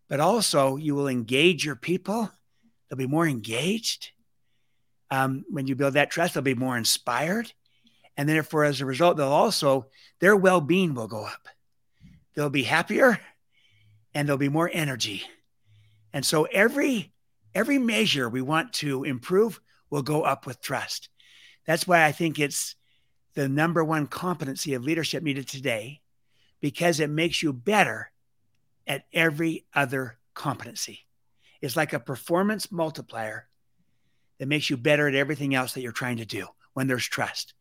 but 0.07 0.19
also 0.19 0.77
you 0.77 0.95
will 0.95 1.07
engage 1.07 1.65
your 1.65 1.75
people. 1.75 2.31
They'll 2.89 2.97
be 2.97 3.07
more 3.07 3.27
engaged. 3.27 4.11
Um, 5.09 5.43
when 5.49 5.67
you 5.67 5.75
build 5.75 5.95
that 5.95 6.11
trust, 6.11 6.33
they'll 6.33 6.43
be 6.43 6.55
more 6.55 6.77
inspired, 6.77 7.51
and 8.15 8.29
therefore, 8.29 8.63
as 8.63 8.79
a 8.79 8.85
result, 8.85 9.17
they'll 9.17 9.27
also 9.27 9.87
their 10.19 10.35
well-being 10.35 10.93
will 10.93 11.07
go 11.07 11.25
up. 11.25 11.49
They'll 12.33 12.49
be 12.49 12.63
happier, 12.63 13.19
and 14.13 14.27
there'll 14.27 14.37
be 14.37 14.47
more 14.47 14.69
energy. 14.71 15.23
And 16.13 16.25
so 16.25 16.43
every 16.45 17.11
every 17.53 17.79
measure 17.79 18.29
we 18.29 18.41
want 18.41 18.71
to 18.73 19.03
improve, 19.03 19.59
will 19.91 20.01
go 20.01 20.23
up 20.23 20.47
with 20.47 20.61
trust. 20.61 21.09
That's 21.67 21.85
why 21.85 22.05
I 22.05 22.11
think 22.11 22.39
it's 22.39 22.75
the 23.35 23.47
number 23.47 23.83
one 23.83 24.07
competency 24.07 24.73
of 24.73 24.83
leadership 24.83 25.21
needed 25.21 25.47
today 25.47 26.01
because 26.59 26.99
it 26.99 27.09
makes 27.09 27.43
you 27.43 27.53
better 27.53 28.11
at 28.87 29.05
every 29.13 29.65
other 29.75 30.17
competency. 30.33 31.05
It's 31.61 31.75
like 31.75 31.93
a 31.93 31.99
performance 31.99 32.71
multiplier 32.71 33.47
that 34.39 34.47
makes 34.47 34.69
you 34.69 34.77
better 34.77 35.07
at 35.07 35.13
everything 35.15 35.53
else 35.53 35.73
that 35.73 35.81
you're 35.81 35.91
trying 35.91 36.17
to 36.17 36.25
do 36.25 36.47
when 36.73 36.87
there's 36.87 37.05
trust. 37.05 37.53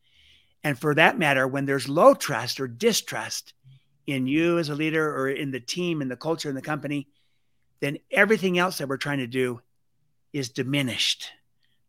And 0.63 0.79
for 0.79 0.95
that 0.95 1.19
matter, 1.19 1.47
when 1.47 1.65
there's 1.65 1.87
low 1.87 2.13
trust 2.13 2.59
or 2.59 2.67
distrust 2.67 3.53
in 4.07 4.25
you 4.25 4.57
as 4.57 4.69
a 4.69 4.75
leader 4.75 5.15
or 5.15 5.29
in 5.29 5.51
the 5.51 5.59
team 5.59 6.01
and 6.01 6.09
the 6.09 6.15
culture 6.15 6.49
in 6.49 6.55
the 6.55 6.61
company, 6.61 7.07
then 7.81 7.97
everything 8.09 8.57
else 8.57 8.77
that 8.77 8.87
we're 8.87 8.97
trying 8.97 9.19
to 9.19 9.27
do 9.27 9.61
is 10.33 10.49
diminished 10.49 11.31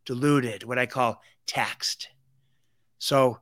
diluted, 0.05 0.63
what 0.63 0.79
I 0.79 0.85
call 0.85 1.21
taxed. 1.47 2.09
So 2.99 3.39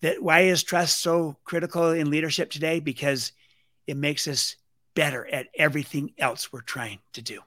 that 0.00 0.22
why 0.22 0.40
is 0.40 0.62
trust 0.62 1.00
so 1.00 1.36
critical 1.44 1.90
in 1.90 2.10
leadership 2.10 2.50
today? 2.50 2.80
Because 2.80 3.32
it 3.86 3.96
makes 3.96 4.28
us 4.28 4.56
better 4.94 5.26
at 5.26 5.48
everything 5.54 6.12
else 6.18 6.52
we're 6.52 6.60
trying 6.60 6.98
to 7.12 7.22
do. 7.22 7.40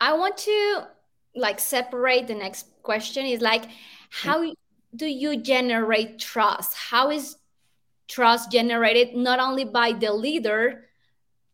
I 0.00 0.12
want 0.12 0.36
to 0.38 0.86
like 1.34 1.58
separate 1.58 2.26
the 2.26 2.34
next 2.34 2.66
question 2.82 3.26
is 3.26 3.40
like 3.40 3.64
how 4.10 4.52
do 4.94 5.06
you 5.06 5.36
generate 5.36 6.18
trust? 6.18 6.74
How 6.74 7.10
is 7.10 7.36
trust 8.06 8.52
generated 8.52 9.16
not 9.16 9.40
only 9.40 9.64
by 9.64 9.92
the 9.92 10.12
leader 10.12 10.84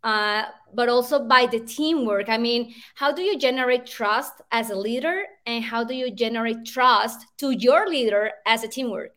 uh, 0.03 0.45
but 0.75 0.89
also 0.89 1.25
by 1.25 1.47
the 1.47 1.61
teamwork. 1.61 2.29
I 2.29 2.39
mean, 2.39 2.75
how 2.95 3.13
do 3.13 3.23
you 3.23 3.39
generate 3.39 3.87
trust 3.87 4.33
as 4.51 4.71
a 4.71 4.77
leader, 4.77 5.25
and 5.47 5.65
how 5.65 5.85
do 5.85 5.95
you 5.95 6.11
generate 6.11 6.65
trust 6.65 7.27
to 7.39 7.51
your 7.51 7.89
leader 7.89 8.33
as 8.47 8.65
a 8.65 8.69
teamwork? 8.69 9.13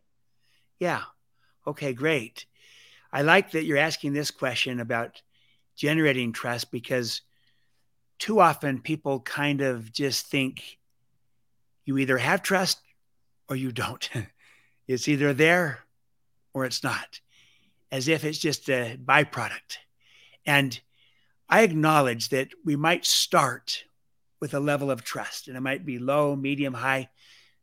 Yeah. 0.80 1.04
Okay, 1.66 1.94
great. 1.94 2.46
I 3.12 3.22
like 3.22 3.52
that 3.52 3.66
you're 3.66 3.78
asking 3.78 4.14
this 4.14 4.32
question 4.32 4.80
about 4.80 5.22
generating 5.76 6.34
trust 6.34 6.72
because 6.72 7.22
too 8.20 8.40
often 8.40 8.82
people 8.82 9.20
kind 9.20 9.62
of 9.62 9.92
just 9.92 10.28
think 10.28 10.80
you 11.86 11.98
either 11.98 12.18
have 12.18 12.42
trust 12.42 12.80
or 13.50 13.56
you 13.56 13.72
don't. 13.72 14.10
it's 14.88 15.08
either 15.08 15.34
there 15.34 15.80
or 16.54 16.66
it's 16.66 16.84
not, 16.84 17.20
as 17.92 18.08
if 18.08 18.24
it's 18.24 18.38
just 18.38 18.70
a 18.70 18.98
byproduct. 18.98 19.78
And 20.46 20.80
I 21.50 21.62
acknowledge 21.62 22.30
that 22.30 22.50
we 22.64 22.76
might 22.76 23.06
start 23.06 23.84
with 24.40 24.54
a 24.54 24.60
level 24.60 24.92
of 24.92 25.04
trust, 25.04 25.48
and 25.48 25.56
it 25.56 25.62
might 25.62 25.86
be 25.86 26.00
low, 26.00 26.36
medium, 26.36 26.74
high. 26.74 27.10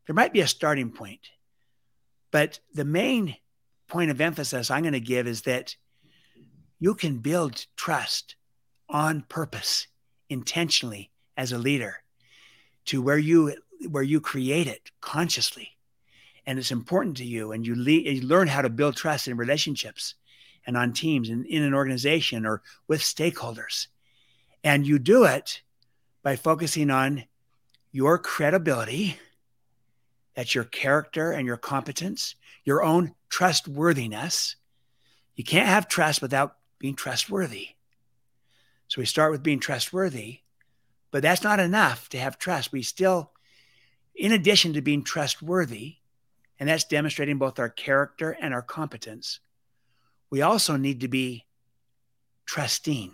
There 0.06 0.14
might 0.14 0.32
be 0.32 0.40
a 0.40 0.46
starting 0.46 0.90
point. 0.90 1.30
But 2.30 2.60
the 2.72 2.84
main 2.84 3.36
point 3.88 4.10
of 4.10 4.20
emphasis 4.20 4.70
I'm 4.70 4.82
going 4.82 4.92
to 4.92 5.00
give 5.00 5.26
is 5.26 5.42
that 5.42 5.76
you 6.78 6.94
can 6.94 7.18
build 7.18 7.66
trust 7.76 8.36
on 8.88 9.22
purpose, 9.28 9.86
intentionally 10.28 11.10
as 11.36 11.52
a 11.52 11.58
leader, 11.58 12.02
to 12.86 13.02
where 13.02 13.18
you 13.18 13.54
where 13.88 14.02
you 14.02 14.20
create 14.20 14.66
it 14.66 14.90
consciously 15.00 15.78
and 16.46 16.58
it's 16.58 16.70
important 16.70 17.16
to 17.18 17.24
you 17.24 17.52
and 17.52 17.66
you, 17.66 17.74
le- 17.76 18.10
you 18.10 18.22
learn 18.22 18.48
how 18.48 18.62
to 18.62 18.68
build 18.68 18.96
trust 18.96 19.28
in 19.28 19.36
relationships 19.36 20.14
and 20.70 20.76
on 20.78 20.92
teams 20.92 21.28
and 21.28 21.44
in 21.46 21.62
an 21.62 21.74
organization 21.74 22.46
or 22.46 22.62
with 22.86 23.00
stakeholders. 23.00 23.88
And 24.62 24.86
you 24.86 24.98
do 24.98 25.24
it 25.24 25.62
by 26.22 26.36
focusing 26.36 26.90
on 26.90 27.24
your 27.92 28.18
credibility 28.18 29.18
that's 30.34 30.54
your 30.54 30.64
character 30.64 31.32
and 31.32 31.44
your 31.46 31.56
competence 31.56 32.36
your 32.62 32.84
own 32.84 33.14
trustworthiness. 33.30 34.54
You 35.34 35.42
can't 35.42 35.66
have 35.66 35.88
trust 35.88 36.22
without 36.22 36.56
being 36.78 36.94
trustworthy. 36.94 37.70
So 38.86 39.00
we 39.00 39.06
start 39.06 39.32
with 39.32 39.42
being 39.42 39.60
trustworthy 39.60 40.40
but 41.10 41.22
that's 41.22 41.42
not 41.42 41.60
enough 41.60 42.08
to 42.10 42.18
have 42.18 42.38
trust. 42.38 42.72
We 42.72 42.82
still 42.82 43.32
in 44.14 44.32
addition 44.32 44.74
to 44.74 44.82
being 44.82 45.02
trustworthy, 45.02 45.96
and 46.58 46.68
that's 46.68 46.84
demonstrating 46.84 47.38
both 47.38 47.58
our 47.58 47.70
character 47.70 48.36
and 48.40 48.52
our 48.52 48.62
competence, 48.62 49.40
we 50.30 50.42
also 50.42 50.76
need 50.76 51.00
to 51.00 51.08
be 51.08 51.44
trusting. 52.46 53.12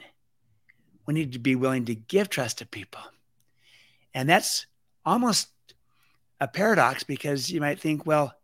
We 1.07 1.15
need 1.15 1.33
to 1.33 1.39
be 1.39 1.57
willing 1.57 1.87
to 1.87 1.95
give 1.95 2.29
trust 2.29 2.59
to 2.59 2.67
people. 2.67 3.01
And 4.15 4.29
that's 4.29 4.67
almost 5.05 5.49
a 6.41 6.49
paradox 6.49 7.03
because 7.05 7.51
you 7.51 7.61
might 7.61 7.81
think, 7.81 8.07
well, 8.07 8.35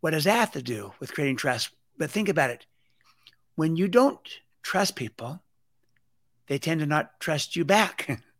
what 0.00 0.10
does 0.10 0.24
that 0.24 0.38
have 0.38 0.52
to 0.52 0.62
do 0.62 0.92
with 1.00 1.14
creating 1.14 1.36
trust? 1.36 1.70
But 1.96 2.10
think 2.10 2.28
about 2.28 2.50
it. 2.50 2.66
When 3.54 3.76
you 3.76 3.88
don't 3.88 4.20
trust 4.62 4.96
people, 4.96 5.40
they 6.46 6.58
tend 6.58 6.80
to 6.80 6.86
not 6.86 7.20
trust 7.20 7.56
you 7.56 7.64
back. 7.64 8.20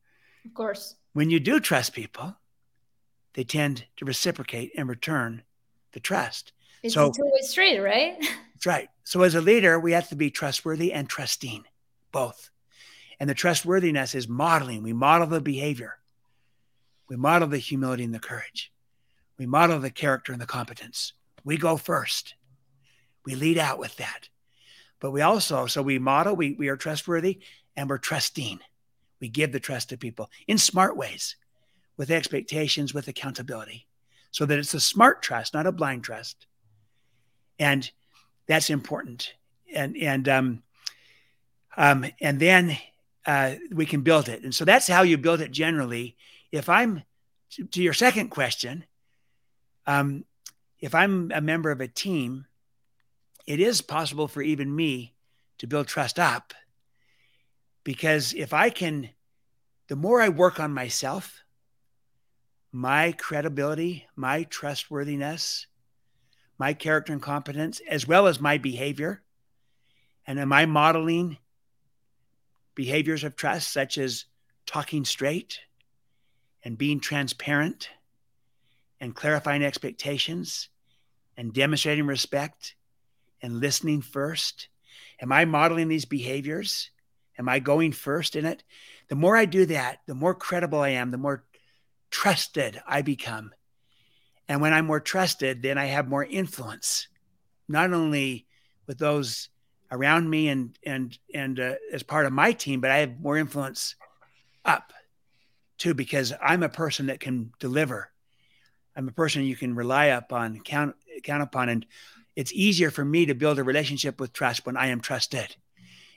Of 0.47 0.53
course. 0.53 0.97
When 1.15 1.31
you 1.31 1.41
do 1.41 1.59
trust 1.59 1.95
people, 1.95 2.37
they 3.33 3.45
tend 3.45 3.87
to 3.97 4.05
reciprocate 4.05 4.73
and 4.77 4.87
return 4.87 5.43
the 5.93 6.01
trust. 6.01 6.53
It's 6.85 6.93
so, 6.93 7.09
a 7.09 7.13
two-way 7.13 7.41
street, 7.41 7.79
right? 7.79 8.15
That's 8.53 8.67
right. 8.67 8.91
So 9.05 9.23
as 9.23 9.35
a 9.35 9.41
leader, 9.41 9.81
we 9.81 9.93
have 9.93 10.11
to 10.11 10.17
be 10.17 10.31
trustworthy 10.31 10.93
and 10.93 11.09
trusting, 11.09 11.65
both. 12.13 12.51
And 13.19 13.29
the 13.29 13.35
trustworthiness 13.35 14.15
is 14.15 14.29
modeling. 14.29 14.83
We 14.83 14.93
model 14.93 15.27
the 15.27 15.41
behavior. 15.41 15.97
We 17.09 17.17
model 17.17 17.49
the 17.49 17.57
humility 17.57 18.05
and 18.05 18.13
the 18.13 18.19
courage. 18.19 18.71
We 19.39 19.47
model 19.47 19.81
the 19.81 19.91
character 19.91 20.33
and 20.33 20.43
the 20.43 20.47
competence. 20.47 21.15
We 21.43 21.57
go 21.57 21.79
first. 21.79 22.35
We 23.25 23.35
lead 23.35 23.57
out 23.57 23.79
with 23.79 23.97
that. 23.97 24.29
But 25.01 25.11
we 25.11 25.23
also, 25.23 25.65
so 25.65 25.81
we 25.81 25.99
model, 25.99 26.37
we, 26.37 26.53
we 26.53 26.69
are 26.69 26.77
trustworthy 26.77 27.41
and 27.77 27.89
we're 27.89 27.97
trusting. 27.97 28.61
We 29.21 29.29
give 29.31 29.53
the 29.53 29.61
trust 29.61 29.89
to 29.89 29.97
people 29.97 30.31
in 30.47 30.59
smart 30.59 30.99
ways 30.99 31.37
with 31.97 32.11
expectations, 32.11 32.93
with 32.93 33.09
accountability, 33.09 33.87
so 34.33 34.45
that 34.45 34.59
it's 34.59 34.75
a 34.75 34.81
smart 34.81 35.23
trust, 35.23 35.55
not 35.55 35.67
a 35.67 35.73
blind 35.73 36.05
trust. 36.05 36.47
And 37.59 37.91
that's 38.47 38.71
important. 38.71 39.35
And 39.75 39.97
and 39.97 40.29
um, 40.29 40.63
um, 41.77 42.07
and 42.21 42.39
then 42.39 42.77
uh, 43.27 43.55
we 43.71 43.87
can 43.87 44.03
build 44.03 44.29
it. 44.29 44.43
And 44.43 44.55
so 44.55 44.65
that's 44.65 44.87
how 44.87 45.03
you 45.03 45.19
build 45.19 45.41
it 45.41 45.51
generally. 45.51 46.17
If 46.53 46.69
I'm 46.69 47.03
to, 47.71 47.83
your 47.83 47.95
second 47.95 48.29
question, 48.29 48.85
um, 49.87 50.25
if 50.81 50.95
I'm 50.95 51.31
a 51.35 51.41
member 51.41 51.71
of 51.71 51.81
a 51.81 51.89
team, 51.89 52.47
it 53.47 53.61
is 53.61 53.81
possible 53.81 54.29
for 54.29 54.43
even 54.43 54.75
me 54.75 55.15
to 55.59 55.67
build 55.67 55.87
trust 55.87 56.19
up 56.19 56.55
because 57.85 58.33
if 58.33 58.53
I 58.53 58.71
can, 58.71 59.11
the 59.89 59.97
more 59.97 60.21
I 60.21 60.31
work 60.31 60.59
on 60.59 60.73
myself, 60.73 61.45
my 62.73 63.13
credibility, 63.13 64.07
my 64.17 64.45
trustworthiness, 64.45 65.67
my 66.59 66.75
character 66.75 67.13
and 67.13 67.23
competence, 67.23 67.81
as 67.89 68.07
well 68.07 68.27
as 68.27 68.41
my 68.41 68.59
behavior? 68.59 69.23
And 70.27 70.39
am 70.39 70.53
I 70.53 70.67
modeling 70.67 71.39
behaviors 72.75 73.25
of 73.25 73.37
trust, 73.37 73.73
such 73.73 73.99
as 73.99 74.27
talking 74.67 75.05
straight 75.05 75.61
and 76.63 76.79
being 76.79 77.01
transparent 77.01 77.91
and 79.01 79.15
clarifying 79.15 79.63
expectations 79.63 80.69
and 81.37 81.53
demonstrating 81.53 82.07
respect 82.07 82.75
and 83.43 83.61
listening 83.61 84.01
first? 84.01 84.69
Am 85.21 85.33
I 85.33 85.45
modeling 85.45 85.89
these 85.89 86.05
behaviors? 86.07 86.91
Am 87.39 87.49
I 87.49 87.59
going 87.59 87.93
first 87.93 88.37
in 88.37 88.47
it? 88.47 88.63
The 89.09 89.17
more 89.17 89.37
I 89.37 89.45
do 89.45 89.67
that, 89.67 90.01
the 90.07 90.15
more 90.15 90.35
credible 90.35 90.81
I 90.81 90.91
am, 90.91 91.11
the 91.11 91.19
more 91.19 91.45
trusted 92.11 92.81
I 92.87 93.03
become. 93.03 93.53
And 94.49 94.61
when 94.61 94.73
I'm 94.73 94.87
more 94.87 95.01
trusted, 95.01 95.63
then 95.63 95.79
I 95.79 95.87
have 95.87 96.09
more 96.09 96.25
influence, 96.25 97.09
not 97.69 97.93
only 97.93 98.47
with 98.87 98.99
those 98.99 99.49
around 99.91 100.29
me 100.29 100.49
and 100.49 100.77
and 100.85 101.17
and 101.33 101.61
uh, 101.61 101.75
as 101.93 102.03
part 102.03 102.27
of 102.27 102.33
my 102.33 102.53
team, 102.53 102.81
but 102.81 102.91
I 102.91 102.99
have 102.99 103.21
more 103.21 103.37
influence 103.37 103.95
up 104.65 104.93
too 105.79 105.95
because 105.95 106.33
I'm 106.43 106.63
a 106.63 106.69
person 106.69 107.07
that 107.07 107.21
can 107.21 107.53
deliver. 107.59 108.11
I'm 108.97 109.09
a 109.09 109.13
person 109.13 109.45
you 109.45 109.57
can 109.57 109.75
rely 109.75 110.07
upon, 110.07 110.61
count 110.61 110.95
count 111.23 111.43
upon, 111.43 111.69
and 111.69 111.87
it's 112.37 112.53
easier 112.53 112.91
for 112.91 113.05
me 113.05 113.27
to 113.27 113.35
build 113.35 113.59
a 113.59 113.65
relationship 113.65 114.21
with 114.21 114.33
trust 114.33 114.67
when 114.67 114.77
I 114.77 114.89
am 114.89 115.01
trusted. 115.01 115.57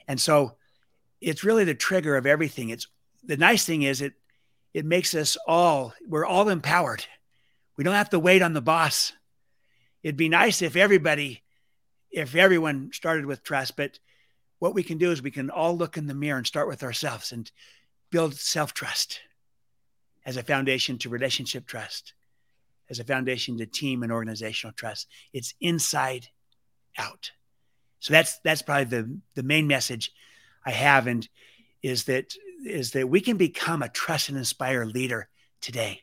And 0.07 0.19
so, 0.19 0.57
it's 1.21 1.43
really 1.43 1.63
the 1.63 1.75
trigger 1.75 2.17
of 2.17 2.25
everything. 2.25 2.69
It's 2.69 2.87
the 3.23 3.37
nice 3.37 3.65
thing 3.65 3.83
is 3.83 4.01
it 4.01 4.13
it 4.73 4.85
makes 4.85 5.15
us 5.15 5.37
all, 5.47 5.93
we're 6.07 6.25
all 6.25 6.49
empowered. 6.49 7.03
We 7.77 7.83
don't 7.83 7.93
have 7.93 8.09
to 8.09 8.19
wait 8.19 8.41
on 8.41 8.53
the 8.53 8.61
boss. 8.61 9.13
It'd 10.03 10.17
be 10.17 10.29
nice 10.29 10.61
if 10.61 10.75
everybody, 10.75 11.43
if 12.11 12.35
everyone 12.35 12.91
started 12.91 13.25
with 13.25 13.43
trust, 13.43 13.77
but 13.77 13.99
what 14.59 14.73
we 14.73 14.83
can 14.83 14.97
do 14.97 15.11
is 15.11 15.21
we 15.21 15.31
can 15.31 15.49
all 15.49 15.77
look 15.77 15.97
in 15.97 16.07
the 16.07 16.15
mirror 16.15 16.37
and 16.37 16.47
start 16.47 16.67
with 16.67 16.83
ourselves 16.83 17.31
and 17.31 17.51
build 18.09 18.35
self 18.35 18.73
trust 18.73 19.19
as 20.25 20.37
a 20.37 20.43
foundation 20.43 20.97
to 20.97 21.09
relationship 21.09 21.67
trust, 21.67 22.13
as 22.89 22.99
a 22.99 23.03
foundation 23.03 23.57
to 23.57 23.65
team 23.65 24.03
and 24.03 24.11
organizational 24.11 24.73
trust. 24.73 25.07
It's 25.31 25.53
inside 25.61 26.27
out. 26.97 27.31
So 27.99 28.13
that's 28.13 28.39
that's 28.39 28.61
probably 28.61 28.85
the 28.85 29.19
the 29.35 29.43
main 29.43 29.67
message 29.67 30.11
I 30.65 30.71
have, 30.71 31.07
and 31.07 31.27
is 31.83 32.05
that 32.05 32.33
is 32.65 32.91
that 32.91 33.09
we 33.09 33.21
can 33.21 33.37
become 33.37 33.83
a 33.83 33.89
trust 33.89 34.29
and 34.29 34.37
inspire 34.37 34.85
leader 34.85 35.29
today. 35.61 36.01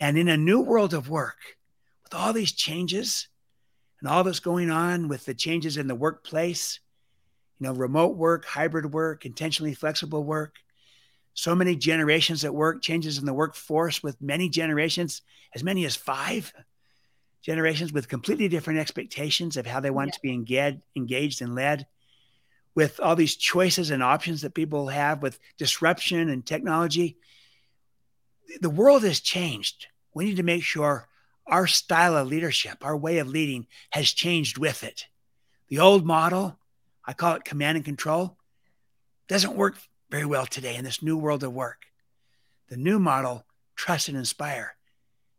And 0.00 0.16
in 0.16 0.28
a 0.28 0.36
new 0.36 0.60
world 0.60 0.94
of 0.94 1.08
work, 1.08 1.56
with 2.04 2.14
all 2.14 2.32
these 2.32 2.52
changes 2.52 3.28
and 4.00 4.08
all 4.08 4.24
that's 4.24 4.40
going 4.40 4.70
on 4.70 5.08
with 5.08 5.24
the 5.24 5.34
changes 5.34 5.76
in 5.76 5.88
the 5.88 5.94
workplace, 5.94 6.80
you 7.58 7.66
know, 7.66 7.74
remote 7.74 8.16
work, 8.16 8.44
hybrid 8.44 8.92
work, 8.92 9.26
intentionally 9.26 9.74
flexible 9.74 10.22
work, 10.22 10.56
so 11.34 11.54
many 11.54 11.76
generations 11.76 12.44
at 12.44 12.54
work, 12.54 12.82
changes 12.82 13.18
in 13.18 13.26
the 13.26 13.34
workforce 13.34 14.02
with 14.02 14.20
many 14.20 14.48
generations, 14.48 15.22
as 15.54 15.62
many 15.62 15.84
as 15.84 15.96
five 15.96 16.52
generations 17.42 17.92
with 17.92 18.08
completely 18.08 18.48
different 18.48 18.80
expectations 18.80 19.56
of 19.56 19.66
how 19.66 19.80
they 19.80 19.90
want 19.90 20.08
yeah. 20.08 20.14
to 20.14 20.20
be 20.20 20.32
engaged, 20.32 20.80
engaged 20.96 21.42
and 21.42 21.54
led 21.54 21.86
with 22.74 23.00
all 23.00 23.16
these 23.16 23.36
choices 23.36 23.90
and 23.90 24.02
options 24.02 24.42
that 24.42 24.54
people 24.54 24.88
have 24.88 25.22
with 25.22 25.38
disruption 25.56 26.28
and 26.28 26.46
technology, 26.46 27.16
the 28.60 28.70
world 28.70 29.02
has 29.04 29.20
changed. 29.20 29.86
We 30.14 30.26
need 30.26 30.36
to 30.36 30.42
make 30.42 30.62
sure 30.62 31.08
our 31.46 31.66
style 31.66 32.16
of 32.16 32.28
leadership, 32.28 32.84
our 32.84 32.96
way 32.96 33.18
of 33.18 33.28
leading 33.28 33.66
has 33.90 34.12
changed 34.12 34.58
with 34.58 34.84
it. 34.84 35.06
The 35.68 35.78
old 35.78 36.04
model, 36.04 36.58
I 37.04 37.12
call 37.12 37.34
it 37.34 37.44
command 37.44 37.76
and 37.76 37.84
control, 37.84 38.36
doesn't 39.28 39.56
work 39.56 39.76
very 40.10 40.24
well 40.24 40.46
today 40.46 40.76
in 40.76 40.84
this 40.84 41.02
new 41.02 41.16
world 41.16 41.44
of 41.44 41.52
work. 41.52 41.84
The 42.68 42.76
new 42.76 42.98
model, 42.98 43.44
trust 43.76 44.08
and 44.08 44.16
inspire, 44.16 44.76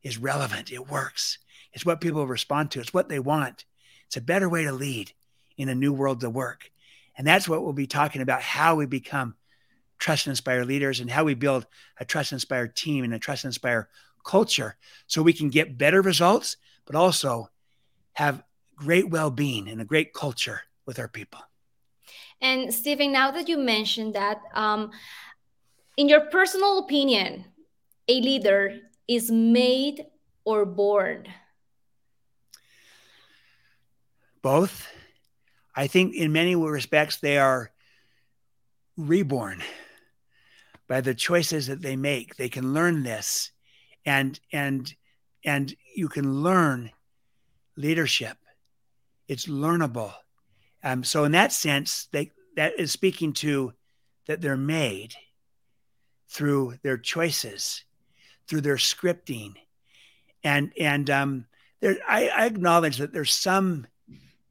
is 0.04 0.18
relevant. 0.18 0.72
It 0.72 0.90
works. 0.90 1.40
It's 1.74 1.86
what 1.86 2.02
people 2.02 2.26
respond 2.26 2.72
to. 2.72 2.80
It's 2.80 2.94
what 2.94 3.10
they 3.10 3.20
want. 3.20 3.66
It's 4.08 4.18
a 4.18 4.22
better 4.22 4.50
way 4.50 4.64
to 4.64 4.72
lead 4.72 5.12
in 5.58 5.70
a 5.70 5.76
new 5.76 5.94
world 5.94 6.24
of 6.24 6.34
work. 6.34 6.72
And 7.18 7.28
that's 7.28 7.50
what 7.50 7.64
we'll 7.64 7.74
be 7.74 7.88
talking 7.88 8.22
about 8.22 8.42
how 8.42 8.76
we 8.76 8.86
become 8.86 9.36
trust 10.00 10.26
and 10.26 10.32
inspire 10.32 10.64
leaders 10.64 11.00
and 11.00 11.12
how 11.12 11.24
we 11.24 11.34
build 11.34 11.68
a 12.00 12.06
trust 12.06 12.32
and 12.32 12.38
inspire 12.38 12.68
team 12.68 13.04
and 13.04 13.14
a 13.14 13.20
trust 13.20 13.44
and 13.44 13.50
inspire 13.50 13.90
culture 14.26 14.78
so 15.08 15.22
we 15.22 15.34
can 15.34 15.50
get 15.50 15.78
better 15.78 16.02
results, 16.02 16.58
but 16.86 16.96
also 16.96 17.50
have 18.14 18.44
great 18.76 19.10
well 19.10 19.30
being 19.30 19.68
and 19.68 19.82
a 19.82 19.86
great 19.86 20.14
culture 20.14 20.62
with 20.86 21.00
our 21.00 21.08
people. 21.08 21.40
And 22.42 22.74
Stephen, 22.74 23.12
now 23.12 23.32
that 23.32 23.50
you 23.50 23.58
mentioned 23.58 24.16
that, 24.16 24.42
um, 24.54 24.92
in 25.98 26.08
your 26.08 26.22
personal 26.22 26.80
opinion, 26.80 27.46
a 28.08 28.22
leader 28.22 28.80
is 29.08 29.30
made 29.30 30.06
or 30.46 30.66
born? 30.66 31.28
Both. 34.42 34.88
I 35.76 35.88
think 35.88 36.16
in 36.16 36.32
many 36.32 36.56
respects 36.56 37.18
they 37.18 37.38
are 37.38 37.72
reborn 38.96 39.62
by 40.90 41.00
the 41.00 41.14
choices 41.14 41.68
that 41.68 41.82
they 41.82 41.96
make. 41.96 42.36
They 42.36 42.50
can 42.50 42.74
learn 42.74 43.04
this 43.04 43.52
and 44.06 44.38
and 44.52 44.94
and 45.46 45.74
you 45.96 46.10
can 46.10 46.42
learn 46.42 46.92
leadership. 47.78 48.38
It's 49.30 49.46
learnable. 49.46 50.12
Um, 50.84 51.04
so 51.04 51.24
in 51.24 51.32
that 51.34 51.54
sense, 51.54 52.10
they 52.12 52.32
that 52.56 52.78
is 52.78 52.92
speaking 52.92 53.32
to 53.34 53.74
that 54.28 54.42
they're 54.42 54.58
made 54.58 55.14
through 56.28 56.76
their 56.84 56.98
choices, 56.98 57.84
through 58.48 58.62
their 58.62 58.76
scripting, 58.76 59.54
and 60.44 60.74
and 60.80 61.10
um, 61.10 61.46
there 61.82 61.98
I, 62.08 62.30
I 62.30 62.46
acknowledge 62.48 62.98
that 62.98 63.14
there's 63.14 63.34
some 63.34 63.86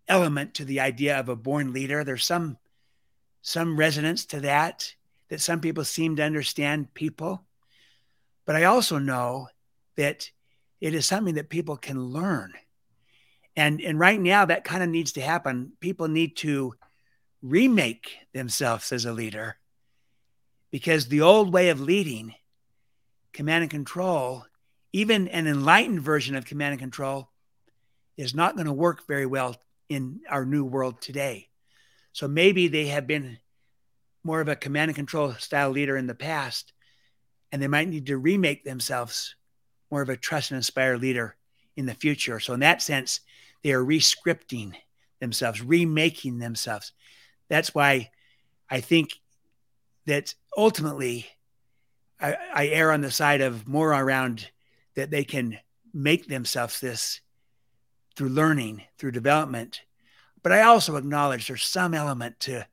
element 0.07 0.55
to 0.55 0.65
the 0.65 0.81
idea 0.81 1.19
of 1.19 1.29
a 1.29 1.37
born 1.37 1.73
leader. 1.73 2.05
There's 2.05 2.25
some 2.25 2.59
some 3.43 3.77
resonance 3.77 4.25
to 4.27 4.41
that 4.41 4.95
that 5.29 5.41
some 5.41 5.61
people 5.61 5.85
seem 5.85 6.17
to 6.17 6.23
understand 6.23 6.95
people, 6.95 7.45
but 8.47 8.57
I 8.57 8.65
also 8.65 8.99
know 8.99 9.49
that 9.97 10.31
it 10.81 10.95
is 10.95 11.07
something 11.07 11.35
that 11.35 11.51
people 11.51 11.77
can 11.77 12.01
learn. 12.01 12.53
And 13.57 13.81
and 13.81 13.99
right 13.99 14.21
now 14.21 14.45
that 14.45 14.65
kind 14.65 14.83
of 14.83 14.89
needs 14.89 15.13
to 15.13 15.21
happen. 15.21 15.73
People 15.81 16.09
need 16.09 16.37
to 16.39 16.75
remake 17.43 18.17
themselves 18.33 18.93
as 18.93 19.05
a 19.05 19.13
leader 19.13 19.57
because 20.71 21.09
the 21.09 21.23
old 21.23 21.53
way 21.53 21.71
of 21.71 21.81
leading, 21.81 22.35
command 23.33 23.63
and 23.63 23.71
control, 23.71 24.45
even 24.93 25.29
an 25.29 25.47
enlightened 25.47 26.03
version 26.03 26.37
of 26.37 26.47
command 26.47 26.73
and 26.73 26.81
control, 26.81 27.31
is 28.17 28.35
not 28.35 28.55
going 28.55 28.67
to 28.67 28.73
work 28.73 29.07
very 29.07 29.27
well 29.27 29.57
in 29.89 30.21
our 30.29 30.45
new 30.45 30.65
world 30.65 31.01
today. 31.01 31.49
So 32.13 32.29
maybe 32.29 32.69
they 32.69 32.87
have 32.87 33.07
been 33.07 33.39
more 34.25 34.41
of 34.41 34.49
a 34.49 34.57
command 34.57 34.91
and 34.91 34.97
control 34.97 35.33
style 35.35 35.71
leader 35.71 35.97
in 35.97 36.07
the 36.07 36.15
past, 36.15 36.73
and 37.53 37.63
they 37.63 37.69
might 37.69 37.89
need 37.89 38.07
to 38.07 38.19
remake 38.19 38.65
themselves 38.65 39.37
more 39.91 40.03
of 40.03 40.09
a 40.09 40.17
trust 40.17 40.51
and 40.51 40.57
inspire 40.57 40.97
leader 40.97 41.37
in 41.77 41.87
the 41.87 41.95
future. 41.95 42.41
So, 42.41 42.53
in 42.53 42.61
that 42.61 42.83
sense, 42.83 43.21
they 43.63 43.73
are 43.73 43.85
rescripting 43.85 44.75
themselves, 45.21 45.63
remaking 45.63 46.39
themselves. 46.39 46.93
That's 47.49 47.75
why 47.75 48.11
I 48.69 48.81
think 48.81 49.13
that 50.07 50.35
ultimately 50.57 51.27
I, 52.21 52.37
I 52.53 52.67
err 52.69 52.93
on 52.93 53.01
the 53.01 53.11
side 53.11 53.41
of 53.41 53.69
more 53.69 53.93
around 53.93 54.51
that 54.95 55.11
they 55.11 55.25
can 55.25 55.59
make 55.95 56.27
themselves 56.27 56.81
this 56.81 57.21
through 58.17 58.31
learning, 58.31 58.83
through 58.99 59.13
development. 59.13 59.83
But 60.43 60.53
I 60.53 60.63
also 60.63 60.97
acknowledge 60.97 61.47
there's 61.47 61.65
some 61.65 61.95
element 61.95 62.41
to 62.41 62.67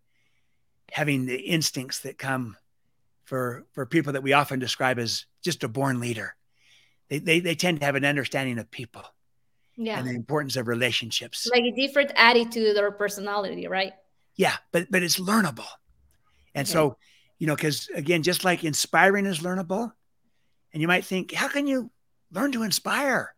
having 0.91 1.26
the 1.26 1.38
instincts 1.38 2.00
that 2.02 2.17
come 2.17 2.58
for 3.26 3.65
for 3.74 3.86
people 3.86 4.13
that 4.13 4.24
we 4.24 4.34
often 4.34 4.60
describe 4.60 5.00
as 5.00 5.26
just 5.43 5.63
a 5.63 5.67
born 5.67 6.00
leader. 6.00 6.36
They, 7.10 7.19
they, 7.19 7.39
they 7.39 7.56
tend 7.56 7.80
to 7.80 7.86
have 7.86 7.95
an 7.95 8.06
understanding 8.06 8.58
of 8.58 8.71
people 8.71 9.04
yeah. 9.78 10.00
and 10.00 10.08
the 10.08 10.15
importance 10.15 10.56
of 10.56 10.67
relationships. 10.67 11.48
Like 11.52 11.63
a 11.63 11.76
different 11.76 12.12
attitude 12.15 12.78
or 12.78 12.91
personality, 12.91 13.67
right? 13.67 13.93
Yeah, 14.36 14.56
but 14.71 14.88
but 14.89 15.04
it's 15.04 15.19
learnable. 15.19 15.67
And 16.54 16.65
okay. 16.65 16.74
so 16.74 16.98
you 17.38 17.48
know, 17.48 17.56
because 17.56 17.89
again, 17.93 18.24
just 18.24 18.43
like 18.43 18.63
inspiring 18.63 19.26
is 19.26 19.39
learnable, 19.39 19.91
and 20.74 20.82
you 20.82 20.88
might 20.88 21.06
think, 21.06 21.34
how 21.34 21.48
can 21.48 21.67
you 21.67 21.91
learn 22.32 22.52
to 22.54 22.63
inspire? 22.63 23.34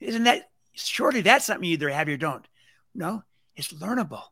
Isn't 0.00 0.24
that 0.24 0.50
surely 0.74 1.22
that's 1.22 1.46
something 1.46 1.64
you 1.64 1.74
either 1.74 1.88
have 1.88 2.08
or 2.08 2.16
don't? 2.16 2.46
No, 2.94 3.22
it's 3.54 3.72
learnable. 3.72 4.22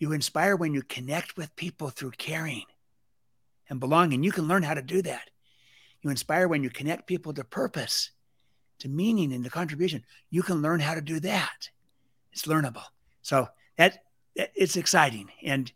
You 0.00 0.10
inspire 0.12 0.56
when 0.56 0.74
you 0.74 0.82
connect 0.82 1.36
with 1.36 1.54
people 1.54 1.90
through 1.90 2.12
caring 2.12 2.64
and 3.68 3.78
belonging. 3.78 4.24
You 4.24 4.32
can 4.32 4.48
learn 4.48 4.64
how 4.64 4.74
to 4.74 4.82
do 4.82 5.02
that. 5.02 5.30
You 6.02 6.10
inspire 6.10 6.48
when 6.48 6.64
you 6.64 6.70
connect 6.70 7.06
people 7.06 7.32
to 7.34 7.44
purpose, 7.44 8.10
to 8.80 8.88
meaning, 8.88 9.32
and 9.32 9.44
to 9.44 9.50
contribution. 9.50 10.02
You 10.30 10.42
can 10.42 10.62
learn 10.62 10.80
how 10.80 10.94
to 10.94 11.00
do 11.00 11.20
that. 11.20 11.68
It's 12.32 12.46
learnable. 12.46 12.82
So 13.22 13.48
that 13.76 14.02
it's 14.34 14.76
exciting 14.76 15.28
and 15.44 15.70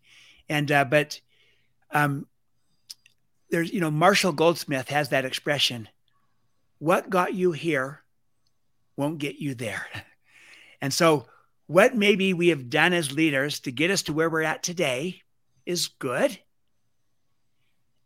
and 0.49 0.71
uh, 0.73 0.85
but 0.85 1.21
um, 1.91 2.27
there's, 3.51 3.73
you 3.73 3.81
know, 3.81 3.91
Marshall 3.91 4.33
Goldsmith 4.33 4.89
has 4.89 5.11
that 5.11 5.25
expression 5.25 5.89
what 6.79 7.09
got 7.09 7.35
you 7.35 7.53
here 7.53 8.01
won't 8.97 9.19
get 9.19 9.37
you 9.37 9.55
there. 9.55 9.87
And 10.81 10.93
so, 10.93 11.25
what 11.67 11.95
maybe 11.95 12.35
we 12.35 12.49
have 12.49 12.69
done 12.69 12.93
as 12.93 13.13
leaders 13.13 13.61
to 13.61 13.73
get 13.73 13.91
us 13.91 14.03
to 14.03 14.13
where 14.13 14.29
we're 14.29 14.43
at 14.43 14.63
today 14.63 15.23
is 15.65 15.89
good. 15.89 16.39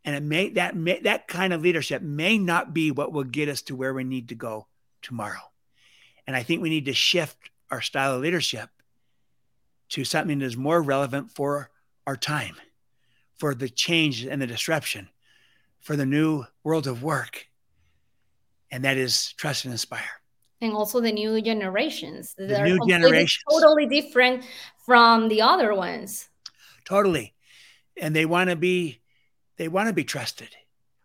And 0.05 0.15
it 0.15 0.23
may 0.23 0.51
that 0.51 0.77
may, 0.77 1.01
that 1.01 1.29
kind 1.29 1.53
of 1.53 1.63
leadership 1.63 2.03
may 2.03 2.39
not 2.39 2.73
be 2.73 2.91
what 2.91 3.13
will 3.13 3.25
get 3.25 3.49
us 3.49 3.63
to 3.63 3.77
where 3.77 3.93
we 3.93 4.05
need 4.05 4.29
to 4.29 4.35
go 4.35 4.67
tomorrow. 5.03 5.41
And 6.27 6.37
I 6.37 6.43
think 6.43 6.63
we 6.63 6.71
need 6.71 6.87
to 6.87 6.95
shift 6.95 7.37
our 7.71 7.81
style 7.81 8.15
of 8.15 8.23
leadership 8.23 8.71
to 9.91 10.05
something 10.05 10.39
that 10.39 10.45
is 10.45 10.57
more 10.57 10.81
relevant 10.81 11.31
for 11.33 11.71
our 12.07 12.17
time 12.17 12.57
for 13.39 13.55
the 13.55 13.69
change 13.69 14.25
and 14.25 14.41
the 14.41 14.47
disruption 14.47 15.09
for 15.81 15.97
the 15.97 16.07
new 16.07 16.45
world 16.65 16.87
of 16.87 17.03
work. 17.03 17.47
And 18.71 18.85
that 18.85 18.97
is 18.97 19.33
trust 19.33 19.65
and 19.65 19.73
inspire. 19.73 20.18
And 20.61 20.73
also 20.73 21.01
the 21.01 21.13
new 21.13 21.41
generations. 21.41 22.35
The 22.37 22.47
They're 22.47 22.67
new 22.67 22.79
generations. 22.89 23.45
Totally 23.51 23.87
different 23.87 24.45
from 24.85 25.29
the 25.29 25.43
other 25.43 25.75
ones. 25.75 26.29
Totally. 26.85 27.35
And 27.97 28.15
they 28.15 28.27
want 28.27 28.51
to 28.51 28.57
be 28.57 29.01
they 29.57 29.69
want 29.69 29.89
to 29.89 29.93
be 29.93 30.05
trusted. 30.05 30.49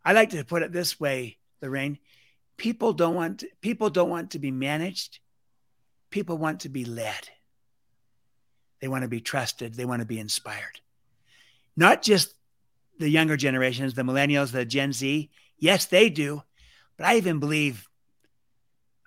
I 0.06 0.14
like 0.14 0.32
to 0.32 0.44
put 0.44 0.64
it 0.64 0.72
this 0.72 1.00
way, 1.00 1.38
Lorraine. 1.62 2.00
People 2.58 2.94
don't 2.94 3.16
want 3.16 3.40
to, 3.40 3.50
people 3.62 3.90
don't 3.90 4.10
want 4.10 4.32
to 4.32 4.40
be 4.40 4.52
managed. 4.52 5.20
People 6.10 6.38
want 6.38 6.62
to 6.62 6.70
be 6.70 6.86
led. 6.86 7.30
They 8.80 8.88
want 8.88 9.04
to 9.04 9.08
be 9.08 9.22
trusted. 9.22 9.74
They 9.74 9.86
want 9.86 10.02
to 10.02 10.06
be 10.06 10.20
inspired 10.20 10.82
not 11.76 12.02
just 12.02 12.34
the 13.00 13.10
younger 13.10 13.38
generations, 13.38 13.94
the 13.94 14.04
millennials, 14.04 14.52
the 14.52 14.66
Gen 14.66 14.94
Z. 14.94 15.30
Yes, 15.58 15.86
they 15.86 16.10
do. 16.10 16.44
But 16.98 17.08
I 17.08 17.18
even 17.18 17.40
believe 17.40 17.88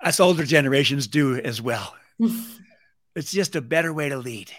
us 0.03 0.21
older 0.21 0.45
generations 0.45 1.07
do 1.07 1.37
as 1.37 1.61
well. 1.61 1.95
it's 3.15 3.33
just 3.33 3.57
a 3.57 3.61
better 3.61 3.93
way 3.93 4.09
to 4.09 4.19
lead. 4.19 4.51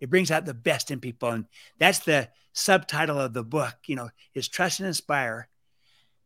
It 0.00 0.10
brings 0.10 0.30
out 0.30 0.46
the 0.46 0.54
best 0.54 0.90
in 0.90 1.00
people. 1.00 1.30
And 1.30 1.46
that's 1.78 2.00
the 2.00 2.28
subtitle 2.52 3.18
of 3.18 3.32
the 3.32 3.42
book, 3.42 3.74
you 3.86 3.96
know, 3.96 4.10
is 4.34 4.48
Trust 4.48 4.80
and 4.80 4.86
Inspire 4.86 5.48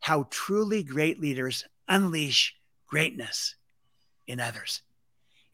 How 0.01 0.27
Truly 0.31 0.83
Great 0.83 1.21
Leaders 1.21 1.65
Unleash 1.89 2.55
Greatness 2.87 3.57
in 4.27 4.41
Others. 4.41 4.83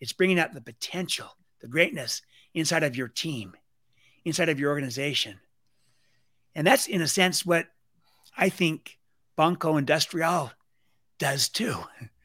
It's 0.00 0.12
bringing 0.12 0.38
out 0.38 0.54
the 0.54 0.60
potential, 0.60 1.28
the 1.60 1.68
greatness 1.68 2.22
inside 2.54 2.82
of 2.82 2.96
your 2.96 3.08
team, 3.08 3.56
inside 4.24 4.48
of 4.48 4.58
your 4.58 4.70
organization, 4.70 5.40
and 6.58 6.66
that's, 6.66 6.88
in 6.88 7.00
a 7.00 7.06
sense, 7.06 7.46
what 7.46 7.68
I 8.36 8.48
think 8.48 8.98
Banco 9.36 9.76
Industrial 9.76 10.50
does 11.18 11.48
too. 11.48 11.76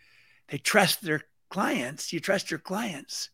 They 0.54 0.60
trust 0.60 1.02
their 1.02 1.22
clients. 1.50 2.14
You 2.14 2.20
trust 2.20 2.52
your 2.52 2.60
clients. 2.60 3.32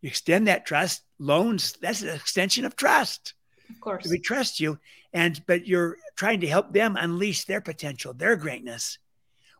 You 0.00 0.08
extend 0.08 0.48
that 0.48 0.64
trust. 0.64 1.02
Loans, 1.18 1.74
that's 1.82 2.00
an 2.00 2.08
extension 2.08 2.64
of 2.64 2.74
trust. 2.74 3.34
Of 3.68 3.78
course. 3.82 4.08
We 4.08 4.18
trust 4.18 4.60
you. 4.60 4.78
And 5.12 5.44
but 5.46 5.66
you're 5.66 5.98
trying 6.16 6.40
to 6.40 6.46
help 6.46 6.72
them 6.72 6.96
unleash 6.96 7.44
their 7.44 7.60
potential, 7.60 8.14
their 8.14 8.34
greatness, 8.36 8.96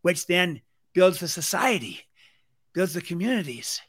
which 0.01 0.27
then 0.29 0.63
builds 0.95 1.21
the 1.21 1.29
society, 1.29 2.07
builds 2.73 2.95
the 2.95 3.03
communities, 3.03 3.83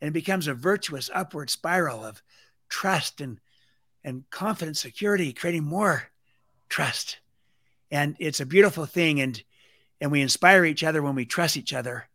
and 0.00 0.08
it 0.08 0.12
becomes 0.12 0.48
a 0.48 0.54
virtuous 0.54 1.08
upward 1.14 1.50
spiral 1.50 2.04
of 2.04 2.20
trust 2.68 3.20
and 3.20 3.38
and 4.02 4.28
confidence, 4.30 4.80
security, 4.80 5.32
creating 5.32 5.62
more 5.62 6.10
trust. 6.68 7.20
And 7.92 8.16
it's 8.18 8.40
a 8.40 8.46
beautiful 8.46 8.86
thing. 8.86 9.20
And 9.20 9.40
and 10.00 10.10
we 10.10 10.22
inspire 10.22 10.64
each 10.64 10.84
other 10.84 11.02
when 11.02 11.14
we 11.14 11.24
trust 11.24 11.56
each 11.56 11.72
other. 11.72 12.08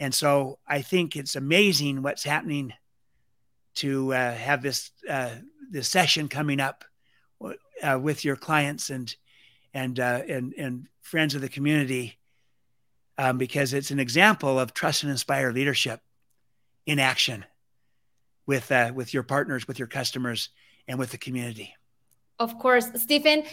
And 0.00 0.14
so 0.14 0.58
I 0.66 0.82
think 0.82 1.16
it's 1.16 1.36
amazing 1.36 2.02
what's 2.02 2.22
happening 2.22 2.72
to 3.76 4.12
uh, 4.12 4.34
have 4.34 4.62
this 4.62 4.90
uh, 5.08 5.30
the 5.70 5.82
session 5.82 6.28
coming 6.28 6.60
up 6.60 6.84
uh, 7.82 7.98
with 8.00 8.24
your 8.24 8.36
clients 8.36 8.90
and 8.90 9.14
and 9.74 9.98
uh, 10.00 10.22
and 10.28 10.54
and 10.56 10.86
friends 11.00 11.34
of 11.34 11.40
the 11.40 11.48
community 11.48 12.18
um, 13.18 13.38
because 13.38 13.72
it's 13.72 13.90
an 13.90 13.98
example 13.98 14.58
of 14.58 14.74
trust 14.74 15.02
and 15.02 15.10
inspire 15.10 15.52
leadership 15.52 16.00
in 16.86 16.98
action 16.98 17.44
with 18.46 18.70
uh, 18.72 18.92
with 18.94 19.12
your 19.12 19.22
partners, 19.22 19.68
with 19.68 19.78
your 19.78 19.88
customers, 19.88 20.50
and 20.86 20.98
with 20.98 21.10
the 21.10 21.18
community. 21.18 21.74
Of 22.38 22.58
course, 22.58 22.88
Stephen. 22.96 23.44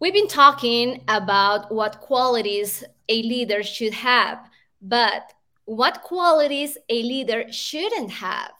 We've 0.00 0.12
been 0.12 0.28
talking 0.28 1.02
about 1.06 1.72
what 1.72 2.00
qualities 2.00 2.82
a 3.08 3.22
leader 3.22 3.62
should 3.62 3.94
have, 3.94 4.38
but 4.80 5.32
what 5.64 6.02
qualities 6.02 6.76
a 6.88 7.02
leader 7.02 7.50
shouldn't 7.52 8.10
have? 8.10 8.52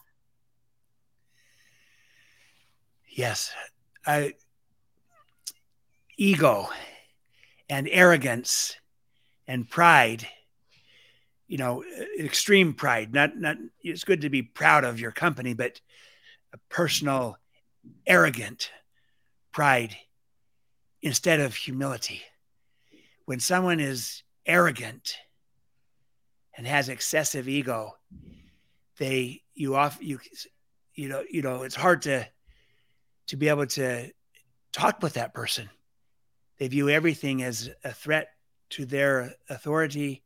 Yes, 3.09 3.52
I, 4.07 4.35
ego 6.16 6.68
and 7.68 7.88
arrogance 7.90 8.76
and 9.46 9.68
pride 9.68 10.26
you 11.46 11.59
know 11.59 11.85
extreme 12.18 12.72
pride 12.72 13.12
not 13.12 13.37
not 13.37 13.57
it's 13.83 14.04
good 14.04 14.20
to 14.20 14.30
be 14.30 14.42
proud 14.42 14.85
of 14.85 15.00
your 15.00 15.11
company 15.11 15.54
but 15.54 15.80
a 16.52 16.59
personal 16.68 17.37
arrogant 18.07 18.70
pride 19.52 19.96
instead 21.02 21.40
of 21.40 21.54
humility 21.54 22.22
when 23.26 23.40
someone 23.40 23.80
is 23.80 24.22
arrogant 24.46 25.16
and 26.57 26.66
has 26.66 26.88
excessive 26.88 27.48
ego 27.48 27.92
they 28.98 29.42
you 29.54 29.74
off 29.74 29.98
you 30.00 30.18
you 30.94 31.09
know 31.09 31.24
you 31.30 31.42
know 31.42 31.62
it's 31.62 31.74
hard 31.74 32.02
to 32.02 32.26
to 33.26 33.37
be 33.37 33.48
able 33.48 33.66
to 33.66 34.11
talk 34.72 35.02
with 35.02 35.14
that 35.14 35.35
person 35.35 35.68
they 36.59 36.68
view 36.68 36.88
everything 36.88 37.42
as 37.42 37.70
a 37.83 37.92
threat 37.92 38.28
to 38.70 38.85
their 38.85 39.35
authority, 39.48 40.22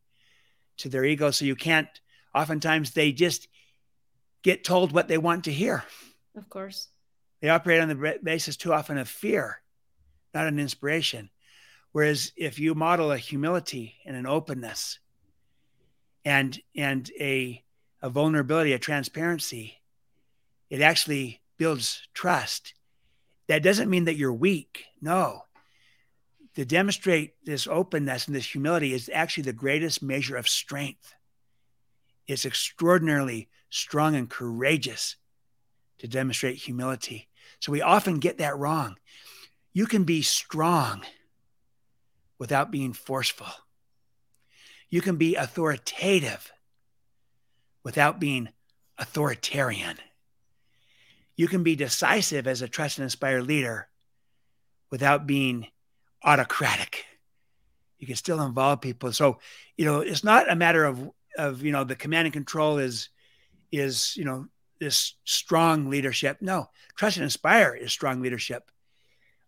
to 0.77 0.89
their 0.89 1.05
ego. 1.05 1.31
So 1.31 1.45
you 1.45 1.55
can't, 1.55 1.87
oftentimes, 2.33 2.91
they 2.91 3.11
just 3.11 3.47
get 4.43 4.63
told 4.63 4.91
what 4.91 5.07
they 5.07 5.17
want 5.17 5.45
to 5.45 5.51
hear. 5.51 5.83
Of 6.35 6.49
course. 6.49 6.87
They 7.41 7.49
operate 7.49 7.81
on 7.81 7.89
the 7.89 8.19
basis 8.23 8.57
too 8.57 8.73
often 8.73 8.97
of 8.97 9.07
fear, 9.07 9.61
not 10.33 10.47
an 10.47 10.59
inspiration. 10.59 11.29
Whereas 11.91 12.31
if 12.35 12.59
you 12.59 12.75
model 12.75 13.11
a 13.11 13.17
humility 13.17 13.95
and 14.05 14.15
an 14.15 14.27
openness 14.27 14.99
and 16.23 16.59
and 16.75 17.09
a, 17.19 17.63
a 18.01 18.09
vulnerability, 18.09 18.73
a 18.73 18.79
transparency, 18.79 19.81
it 20.69 20.81
actually 20.81 21.41
builds 21.57 22.07
trust. 22.13 22.73
That 23.47 23.63
doesn't 23.63 23.89
mean 23.89 24.05
that 24.05 24.15
you're 24.15 24.33
weak. 24.33 24.85
No, 25.01 25.43
to 26.55 26.65
demonstrate 26.65 27.33
this 27.45 27.67
openness 27.67 28.27
and 28.27 28.35
this 28.35 28.45
humility 28.45 28.93
is 28.93 29.09
actually 29.13 29.43
the 29.43 29.53
greatest 29.53 30.03
measure 30.03 30.35
of 30.35 30.47
strength. 30.47 31.15
It's 32.27 32.45
extraordinarily 32.45 33.49
strong 33.69 34.15
and 34.15 34.29
courageous 34.29 35.15
to 35.99 36.07
demonstrate 36.07 36.57
humility. 36.57 37.27
So 37.59 37.71
we 37.71 37.81
often 37.81 38.19
get 38.19 38.37
that 38.37 38.57
wrong. 38.57 38.97
You 39.73 39.85
can 39.85 40.03
be 40.03 40.21
strong 40.21 41.03
without 42.39 42.71
being 42.71 42.93
forceful. 42.93 43.47
You 44.89 45.01
can 45.01 45.17
be 45.17 45.35
authoritative 45.35 46.51
without 47.83 48.19
being 48.19 48.49
authoritarian. 48.97 49.97
You 51.35 51.47
can 51.47 51.63
be 51.63 51.75
decisive 51.75 52.47
as 52.47 52.61
a 52.61 52.67
trust 52.67 52.97
and 52.97 53.03
inspired 53.03 53.43
leader 53.43 53.87
without 54.89 55.27
being 55.27 55.67
autocratic. 56.23 57.05
You 57.99 58.07
can 58.07 58.15
still 58.15 58.41
involve 58.41 58.81
people. 58.81 59.11
So, 59.13 59.39
you 59.77 59.85
know, 59.85 59.99
it's 59.99 60.23
not 60.23 60.51
a 60.51 60.55
matter 60.55 60.85
of 60.85 61.11
of 61.37 61.63
you 61.63 61.71
know 61.71 61.83
the 61.83 61.95
command 61.95 62.25
and 62.25 62.33
control 62.33 62.79
is 62.79 63.09
is 63.71 64.15
you 64.17 64.25
know 64.25 64.47
this 64.79 65.15
strong 65.25 65.89
leadership. 65.89 66.37
No, 66.41 66.69
trust 66.95 67.17
and 67.17 67.23
inspire 67.23 67.75
is 67.75 67.91
strong 67.91 68.21
leadership, 68.21 68.71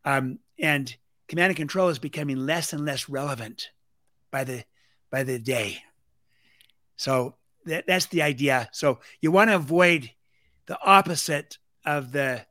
um, 0.06 0.40
and 0.60 0.96
command 1.32 1.52
and 1.52 1.56
control 1.56 1.88
is 1.88 1.98
becoming 1.98 2.46
less 2.46 2.74
and 2.74 2.86
less 2.86 3.08
relevant 3.08 3.70
by 4.32 4.44
the 4.44 4.66
by 5.10 5.24
the 5.24 5.40
day. 5.40 5.82
So 6.98 7.36
that, 7.66 7.88
that's 7.88 8.08
the 8.08 8.22
idea. 8.22 8.68
So 8.74 9.00
you 9.22 9.32
want 9.32 9.50
to 9.50 9.56
avoid 9.56 10.12
the 10.66 10.78
opposite 10.84 11.58
of 11.86 12.12
the 12.12 12.46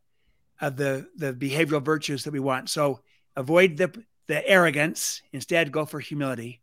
of 0.62 0.77
the 0.77 1.07
the 1.14 1.35
behavioral 1.35 1.85
virtues 1.85 2.25
that 2.25 2.33
we 2.33 2.40
want. 2.40 2.71
So 2.71 3.01
avoid 3.37 3.77
the 3.77 3.93
the 4.29 4.49
arrogance, 4.49 5.21
instead, 5.31 5.73
go 5.73 5.85
for 5.85 6.01
humility. 6.01 6.62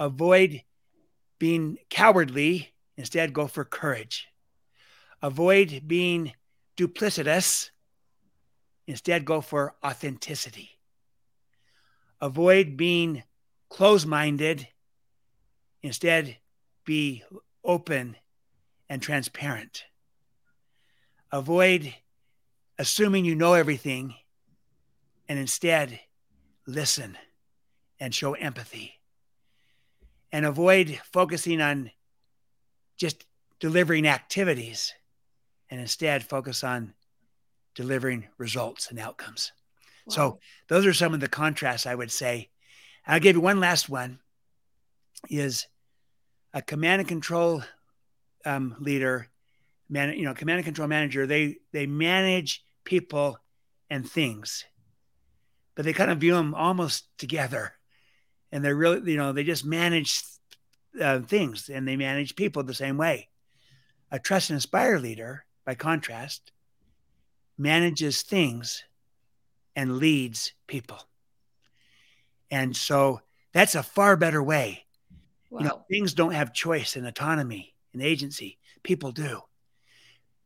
Avoid 0.00 0.62
being 1.38 1.78
cowardly, 1.90 2.72
instead, 2.96 3.32
go 3.32 3.46
for 3.46 3.64
courage. 3.64 4.26
Avoid 5.22 5.82
being 5.86 6.32
duplicitous, 6.76 7.70
instead, 8.88 9.24
go 9.24 9.40
for 9.40 9.76
authenticity. 9.84 10.75
Avoid 12.20 12.76
being 12.76 13.22
close 13.68 14.06
minded, 14.06 14.68
instead, 15.82 16.38
be 16.84 17.22
open 17.64 18.16
and 18.88 19.02
transparent. 19.02 19.84
Avoid 21.32 21.94
assuming 22.78 23.24
you 23.24 23.34
know 23.34 23.54
everything 23.54 24.14
and 25.28 25.38
instead 25.38 26.00
listen 26.66 27.16
and 27.98 28.14
show 28.14 28.34
empathy 28.34 29.00
and 30.32 30.44
avoid 30.44 31.00
focusing 31.12 31.60
on 31.60 31.90
just 32.96 33.26
delivering 33.58 34.06
activities 34.06 34.92
and 35.70 35.80
instead 35.80 36.22
focus 36.22 36.62
on 36.62 36.94
delivering 37.74 38.26
results 38.38 38.90
and 38.90 38.98
outcomes. 38.98 39.52
Wow. 40.06 40.14
So 40.14 40.38
those 40.68 40.86
are 40.86 40.94
some 40.94 41.14
of 41.14 41.20
the 41.20 41.28
contrasts 41.28 41.86
I 41.86 41.94
would 41.94 42.10
say. 42.10 42.50
I'll 43.06 43.20
give 43.20 43.36
you 43.36 43.42
one 43.42 43.60
last 43.60 43.88
one 43.88 44.18
is 45.28 45.66
a 46.52 46.62
command 46.62 47.00
and 47.00 47.08
control 47.08 47.62
um, 48.44 48.76
leader, 48.78 49.28
man, 49.88 50.16
you 50.16 50.24
know, 50.24 50.34
command 50.34 50.58
and 50.58 50.64
control 50.64 50.88
manager, 50.88 51.26
they 51.26 51.56
they 51.72 51.86
manage 51.86 52.64
people 52.84 53.38
and 53.90 54.08
things 54.08 54.64
but 55.76 55.84
they 55.84 55.92
kind 55.92 56.10
of 56.10 56.18
view 56.18 56.34
them 56.34 56.54
almost 56.54 57.06
together. 57.18 57.74
And 58.50 58.64
they're 58.64 58.74
really, 58.74 59.12
you 59.12 59.18
know, 59.18 59.32
they 59.32 59.44
just 59.44 59.64
manage 59.64 60.22
uh, 61.00 61.20
things 61.20 61.68
and 61.68 61.86
they 61.86 61.96
manage 61.96 62.34
people 62.34 62.64
the 62.64 62.74
same 62.74 62.96
way. 62.96 63.28
A 64.10 64.18
trust 64.18 64.50
and 64.50 64.56
inspire 64.56 64.98
leader, 64.98 65.44
by 65.64 65.74
contrast, 65.74 66.52
manages 67.58 68.22
things 68.22 68.84
and 69.76 69.98
leads 69.98 70.52
people. 70.66 70.98
And 72.50 72.74
so 72.74 73.20
that's 73.52 73.74
a 73.74 73.82
far 73.82 74.16
better 74.16 74.42
way. 74.42 74.86
Wow. 75.50 75.60
You 75.60 75.66
know, 75.66 75.84
things 75.88 76.14
don't 76.14 76.32
have 76.32 76.52
choice 76.52 76.96
and 76.96 77.06
autonomy 77.06 77.74
and 77.92 78.02
agency. 78.02 78.58
People 78.82 79.12
do. 79.12 79.42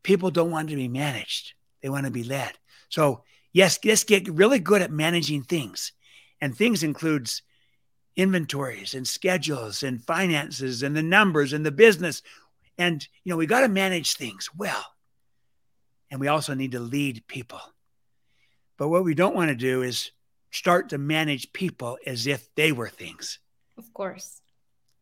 People 0.03 0.29
don't 0.31 0.51
want 0.51 0.69
to 0.69 0.75
be 0.75 0.87
managed, 0.87 1.53
they 1.81 1.89
want 1.89 2.05
to 2.05 2.11
be 2.11 2.23
led. 2.23 2.51
So 2.89 3.23
yes, 3.53 3.79
let's 3.85 4.03
get 4.03 4.27
really 4.27 4.59
good 4.59 4.81
at 4.81 4.91
managing 4.91 5.43
things. 5.43 5.93
And 6.41 6.55
things 6.55 6.83
includes 6.83 7.43
inventories 8.15 8.93
and 8.93 9.07
schedules 9.07 9.83
and 9.83 10.03
finances 10.03 10.83
and 10.83 10.95
the 10.95 11.03
numbers 11.03 11.53
and 11.53 11.65
the 11.65 11.71
business. 11.71 12.21
And, 12.77 13.07
you 13.23 13.29
know, 13.31 13.37
we 13.37 13.45
got 13.45 13.61
to 13.61 13.67
manage 13.67 14.15
things 14.15 14.49
well. 14.55 14.85
And 16.09 16.19
we 16.19 16.27
also 16.27 16.53
need 16.53 16.71
to 16.73 16.79
lead 16.79 17.23
people. 17.27 17.61
But 18.81 18.87
what 18.87 19.03
we 19.03 19.13
don't 19.13 19.35
want 19.35 19.49
to 19.49 19.55
do 19.55 19.83
is 19.83 20.09
start 20.49 20.89
to 20.89 20.97
manage 20.97 21.53
people 21.53 21.99
as 22.07 22.25
if 22.25 22.49
they 22.55 22.71
were 22.71 22.89
things. 22.89 23.37
Of 23.77 23.93
course. 23.93 24.41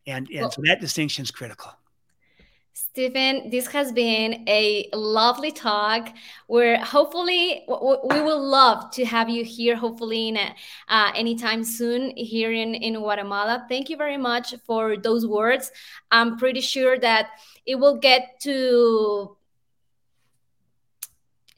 And, 0.05 0.27
and 0.27 0.41
well, 0.41 0.51
so 0.51 0.61
that 0.65 0.81
distinction 0.81 1.23
is 1.23 1.31
critical. 1.31 1.71
Stephen, 2.73 3.49
this 3.49 3.67
has 3.67 3.93
been 3.93 4.43
a 4.49 4.89
lovely 4.91 5.53
talk. 5.53 6.13
Where 6.47 6.83
hopefully 6.83 7.63
we 7.69 8.21
will 8.21 8.45
love 8.45 8.91
to 8.91 9.05
have 9.05 9.29
you 9.29 9.45
here. 9.45 9.77
Hopefully, 9.77 10.27
in 10.27 10.35
a, 10.35 10.53
uh, 10.89 11.13
anytime 11.15 11.63
soon 11.63 12.11
here 12.17 12.51
in 12.51 12.75
in 12.75 12.95
Guatemala. 12.95 13.65
Thank 13.69 13.89
you 13.89 13.95
very 13.95 14.17
much 14.17 14.55
for 14.67 14.97
those 14.97 15.25
words. 15.25 15.71
I'm 16.11 16.37
pretty 16.37 16.59
sure 16.59 16.99
that 16.99 17.29
it 17.65 17.75
will 17.75 17.97
get 17.97 18.41
to 18.41 19.37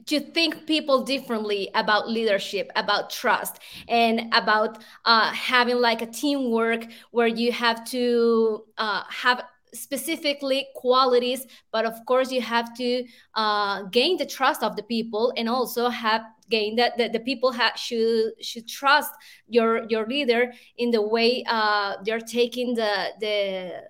to 0.06 0.20
think 0.20 0.66
people 0.66 1.02
differently 1.02 1.68
about 1.74 2.08
leadership 2.08 2.70
about 2.76 3.10
trust 3.10 3.58
and 3.88 4.32
about 4.32 4.78
uh, 5.04 5.32
having 5.32 5.76
like 5.76 6.02
a 6.02 6.06
teamwork 6.06 6.86
where 7.10 7.26
you 7.26 7.52
have 7.52 7.84
to 7.84 8.64
uh, 8.78 9.02
have 9.08 9.42
specifically 9.74 10.66
qualities 10.74 11.46
but 11.72 11.86
of 11.86 11.94
course 12.06 12.30
you 12.30 12.42
have 12.42 12.74
to 12.76 13.04
uh, 13.34 13.82
gain 13.84 14.18
the 14.18 14.26
trust 14.26 14.62
of 14.62 14.76
the 14.76 14.82
people 14.82 15.32
and 15.36 15.48
also 15.48 15.88
have 15.88 16.22
gain 16.50 16.76
that 16.76 16.96
the, 16.98 17.08
the 17.08 17.20
people 17.20 17.54
should 17.76 18.32
should 18.40 18.68
trust 18.68 19.10
your 19.48 19.86
your 19.88 20.06
leader 20.06 20.52
in 20.76 20.90
the 20.90 21.00
way 21.00 21.42
uh, 21.48 21.94
they're 22.04 22.20
taking 22.20 22.74
the 22.74 23.08
the 23.20 23.82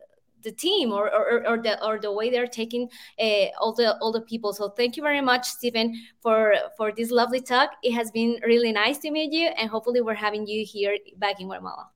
the 0.42 0.52
team 0.52 0.92
or, 0.92 1.12
or, 1.12 1.46
or 1.46 1.59
the 1.62 1.85
or 1.85 1.98
the 1.98 2.12
way 2.12 2.31
they're 2.31 2.46
taking 2.46 2.88
uh, 3.20 3.46
all 3.61 3.72
the 3.72 3.96
all 3.98 4.12
the 4.12 4.20
people 4.20 4.52
so 4.52 4.68
thank 4.68 4.96
you 4.96 5.02
very 5.02 5.20
much 5.20 5.46
stephen 5.46 5.94
for 6.20 6.55
for 6.76 6.92
this 6.92 7.11
lovely 7.11 7.40
talk 7.40 7.70
it 7.83 7.92
has 7.92 8.11
been 8.11 8.38
really 8.46 8.72
nice 8.72 8.98
to 8.98 9.11
meet 9.11 9.33
you 9.33 9.46
and 9.59 9.70
hopefully 9.70 10.00
we're 10.00 10.14
having 10.14 10.46
you 10.46 10.64
here 10.64 10.96
back 11.16 11.40
in 11.40 11.46
guatemala 11.46 11.88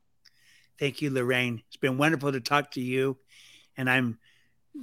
thank 0.79 1.03
you 1.03 1.11
lorraine 1.11 1.63
it's 1.67 1.77
been 1.77 1.99
wonderful 1.99 2.33
to 2.33 2.41
talk 2.41 2.71
to 2.71 2.81
you 2.81 3.17
and 3.77 3.91
I'm 3.91 4.19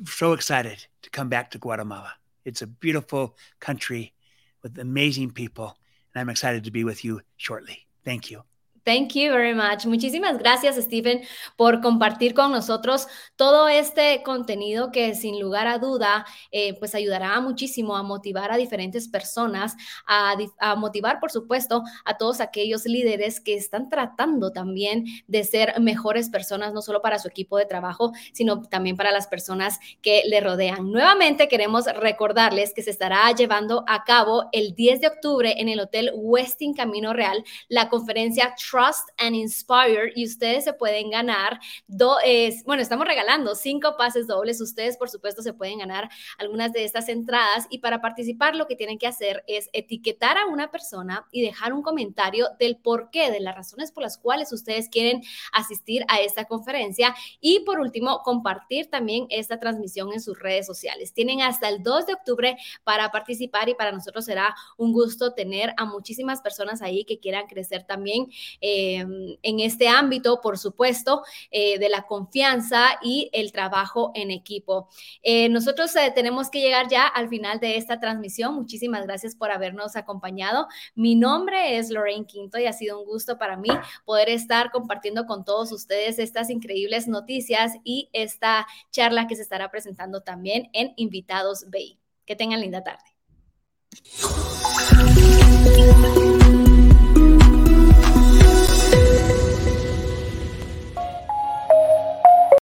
so 0.05 0.33
excited 0.33 0.85
to 1.03 1.09
come 1.09 1.29
back 1.29 1.51
to 1.51 1.57
Guatemala. 1.57 2.13
It's 2.45 2.61
a 2.61 2.67
beautiful 2.67 3.37
country 3.59 4.13
with 4.61 4.77
amazing 4.79 5.31
people, 5.31 5.77
and 6.13 6.21
I'm 6.21 6.29
excited 6.29 6.63
to 6.65 6.71
be 6.71 6.83
with 6.83 7.03
you 7.03 7.21
shortly. 7.37 7.87
Thank 8.03 8.31
you. 8.31 8.43
Thank 8.85 9.13
you 9.13 9.31
very 9.31 9.55
much. 9.55 9.85
Muchísimas 9.85 10.37
gracias, 10.37 10.75
Stephen, 10.75 11.21
por 11.55 11.79
compartir 11.79 12.33
con 12.33 12.51
nosotros 12.51 13.07
todo 13.37 13.69
este 13.69 14.21
contenido 14.23 14.91
que 14.91 15.15
sin 15.15 15.39
lugar 15.39 15.67
a 15.67 15.77
duda, 15.77 16.25
eh, 16.51 16.77
pues 16.79 16.93
ayudará 16.93 17.39
muchísimo 17.39 17.95
a 17.95 18.03
motivar 18.03 18.51
a 18.51 18.57
diferentes 18.57 19.07
personas, 19.07 19.75
a, 20.05 20.35
a, 20.59 20.75
motivar, 20.75 21.21
por 21.21 21.31
supuesto, 21.31 21.83
a 22.03 22.17
todos 22.17 22.41
aquellos 22.41 22.85
líderes 22.85 23.39
que 23.39 23.55
están 23.55 23.87
tratando 23.87 24.51
también 24.51 25.05
de 25.27 25.45
ser 25.45 25.79
mejores 25.79 26.29
personas, 26.29 26.73
no 26.73 26.81
solo 26.81 27.01
para 27.01 27.19
su 27.19 27.29
equipo 27.29 27.57
de 27.57 27.65
trabajo, 27.65 28.11
sino 28.33 28.61
también 28.63 28.97
para 28.97 29.11
las 29.11 29.27
personas 29.27 29.79
que 30.01 30.23
le 30.25 30.41
rodean. 30.41 30.91
Nuevamente 30.91 31.47
queremos 31.47 31.85
recordarles 31.85 32.73
que 32.73 32.83
se 32.83 32.91
estará 32.91 33.31
llevando 33.31 33.85
a 33.87 34.03
cabo 34.03 34.49
el 34.51 34.75
10 34.75 35.01
de 35.01 35.07
octubre 35.07 35.55
en 35.57 35.69
el 35.69 35.79
Hotel 35.79 36.11
Westin 36.15 36.73
Camino 36.73 37.13
Real 37.13 37.45
la 37.69 37.87
conferencia 37.87 38.53
Trust 38.73 39.09
and 39.19 39.35
Inspire 39.35 40.11
y 40.15 40.25
ustedes 40.25 40.63
se 40.63 40.73
pueden 40.73 41.11
ganar, 41.11 41.59
do, 41.85 42.17
es, 42.25 42.63
bueno, 42.63 42.81
estamos 42.81 43.05
regalando 43.05 43.53
cinco 43.53 43.97
pases 43.99 44.25
dobles, 44.25 44.59
ustedes 44.61 44.97
por 44.97 45.11
supuesto 45.11 45.43
se 45.43 45.53
pueden 45.53 45.77
ganar 45.77 46.09
algunas 46.39 46.73
de 46.73 46.83
estas 46.83 47.07
entradas 47.07 47.67
y 47.69 47.77
para 47.79 48.01
participar 48.01 48.55
lo 48.55 48.65
que 48.65 48.75
tienen 48.75 48.97
que 48.97 49.05
hacer 49.05 49.43
es 49.45 49.69
etiquetar 49.73 50.39
a 50.39 50.47
una 50.47 50.71
persona 50.71 51.27
y 51.31 51.43
dejar 51.43 51.71
un 51.71 51.83
comentario 51.83 52.47
del 52.59 52.77
por 52.77 53.11
qué, 53.11 53.29
de 53.29 53.41
las 53.41 53.53
razones 53.53 53.91
por 53.91 54.01
las 54.01 54.17
cuales 54.17 54.51
ustedes 54.51 54.89
quieren 54.89 55.21
asistir 55.51 56.03
a 56.07 56.21
esta 56.21 56.45
conferencia 56.45 57.13
y 57.39 57.59
por 57.59 57.79
último 57.79 58.23
compartir 58.23 58.89
también 58.89 59.27
esta 59.29 59.59
transmisión 59.59 60.11
en 60.13 60.19
sus 60.19 60.39
redes 60.39 60.65
sociales. 60.65 61.13
Tienen 61.13 61.41
hasta 61.43 61.69
el 61.69 61.83
2 61.83 62.07
de 62.07 62.13
octubre 62.15 62.57
para 62.83 63.11
participar 63.11 63.69
y 63.69 63.75
para 63.75 63.91
nosotros 63.91 64.25
será 64.25 64.55
un 64.77 64.93
gusto 64.93 65.35
tener 65.35 65.75
a 65.77 65.85
muchísimas 65.85 66.41
personas 66.41 66.81
ahí 66.81 67.05
que 67.05 67.19
quieran 67.19 67.45
crecer 67.45 67.83
también 67.83 68.31
Em, 68.65 69.37
en 69.43 69.59
este 69.59 69.89
ámbito, 69.89 70.39
por 70.39 70.57
supuesto, 70.57 71.23
eh, 71.51 71.77
de 71.79 71.89
la 71.89 72.03
confianza 72.03 72.97
y 73.01 73.29
el 73.33 73.51
trabajo 73.51 74.13
en 74.15 74.31
equipo. 74.31 74.87
Eh, 75.21 75.49
nosotros 75.49 75.93
eh, 75.97 76.13
tenemos 76.15 76.49
que 76.49 76.61
llegar 76.61 76.87
ya 76.87 77.05
al 77.05 77.27
final 77.27 77.59
de 77.59 77.75
esta 77.75 77.99
transmisión. 77.99 78.55
Muchísimas 78.55 79.03
gracias 79.03 79.35
por 79.35 79.51
habernos 79.51 79.97
acompañado. 79.97 80.67
Mi 80.95 81.15
nombre 81.15 81.77
es 81.77 81.89
Lorraine 81.89 82.25
Quinto 82.25 82.57
y 82.57 82.65
ha 82.65 82.71
sido 82.71 83.01
un 83.01 83.05
gusto 83.05 83.37
para 83.37 83.57
mí 83.57 83.67
poder 84.05 84.29
estar 84.29 84.71
compartiendo 84.71 85.25
con 85.25 85.43
todos 85.43 85.73
ustedes 85.73 86.17
estas 86.17 86.49
increíbles 86.49 87.09
noticias 87.09 87.73
y 87.83 88.09
esta 88.13 88.65
charla 88.91 89.27
que 89.27 89.35
se 89.35 89.41
estará 89.41 89.71
presentando 89.71 90.21
también 90.21 90.69
en 90.71 90.93
Invitados 90.95 91.65
Bay. 91.69 91.99
Que 92.25 92.37
tengan 92.37 92.61
linda 92.61 92.81
tarde. 92.81 93.03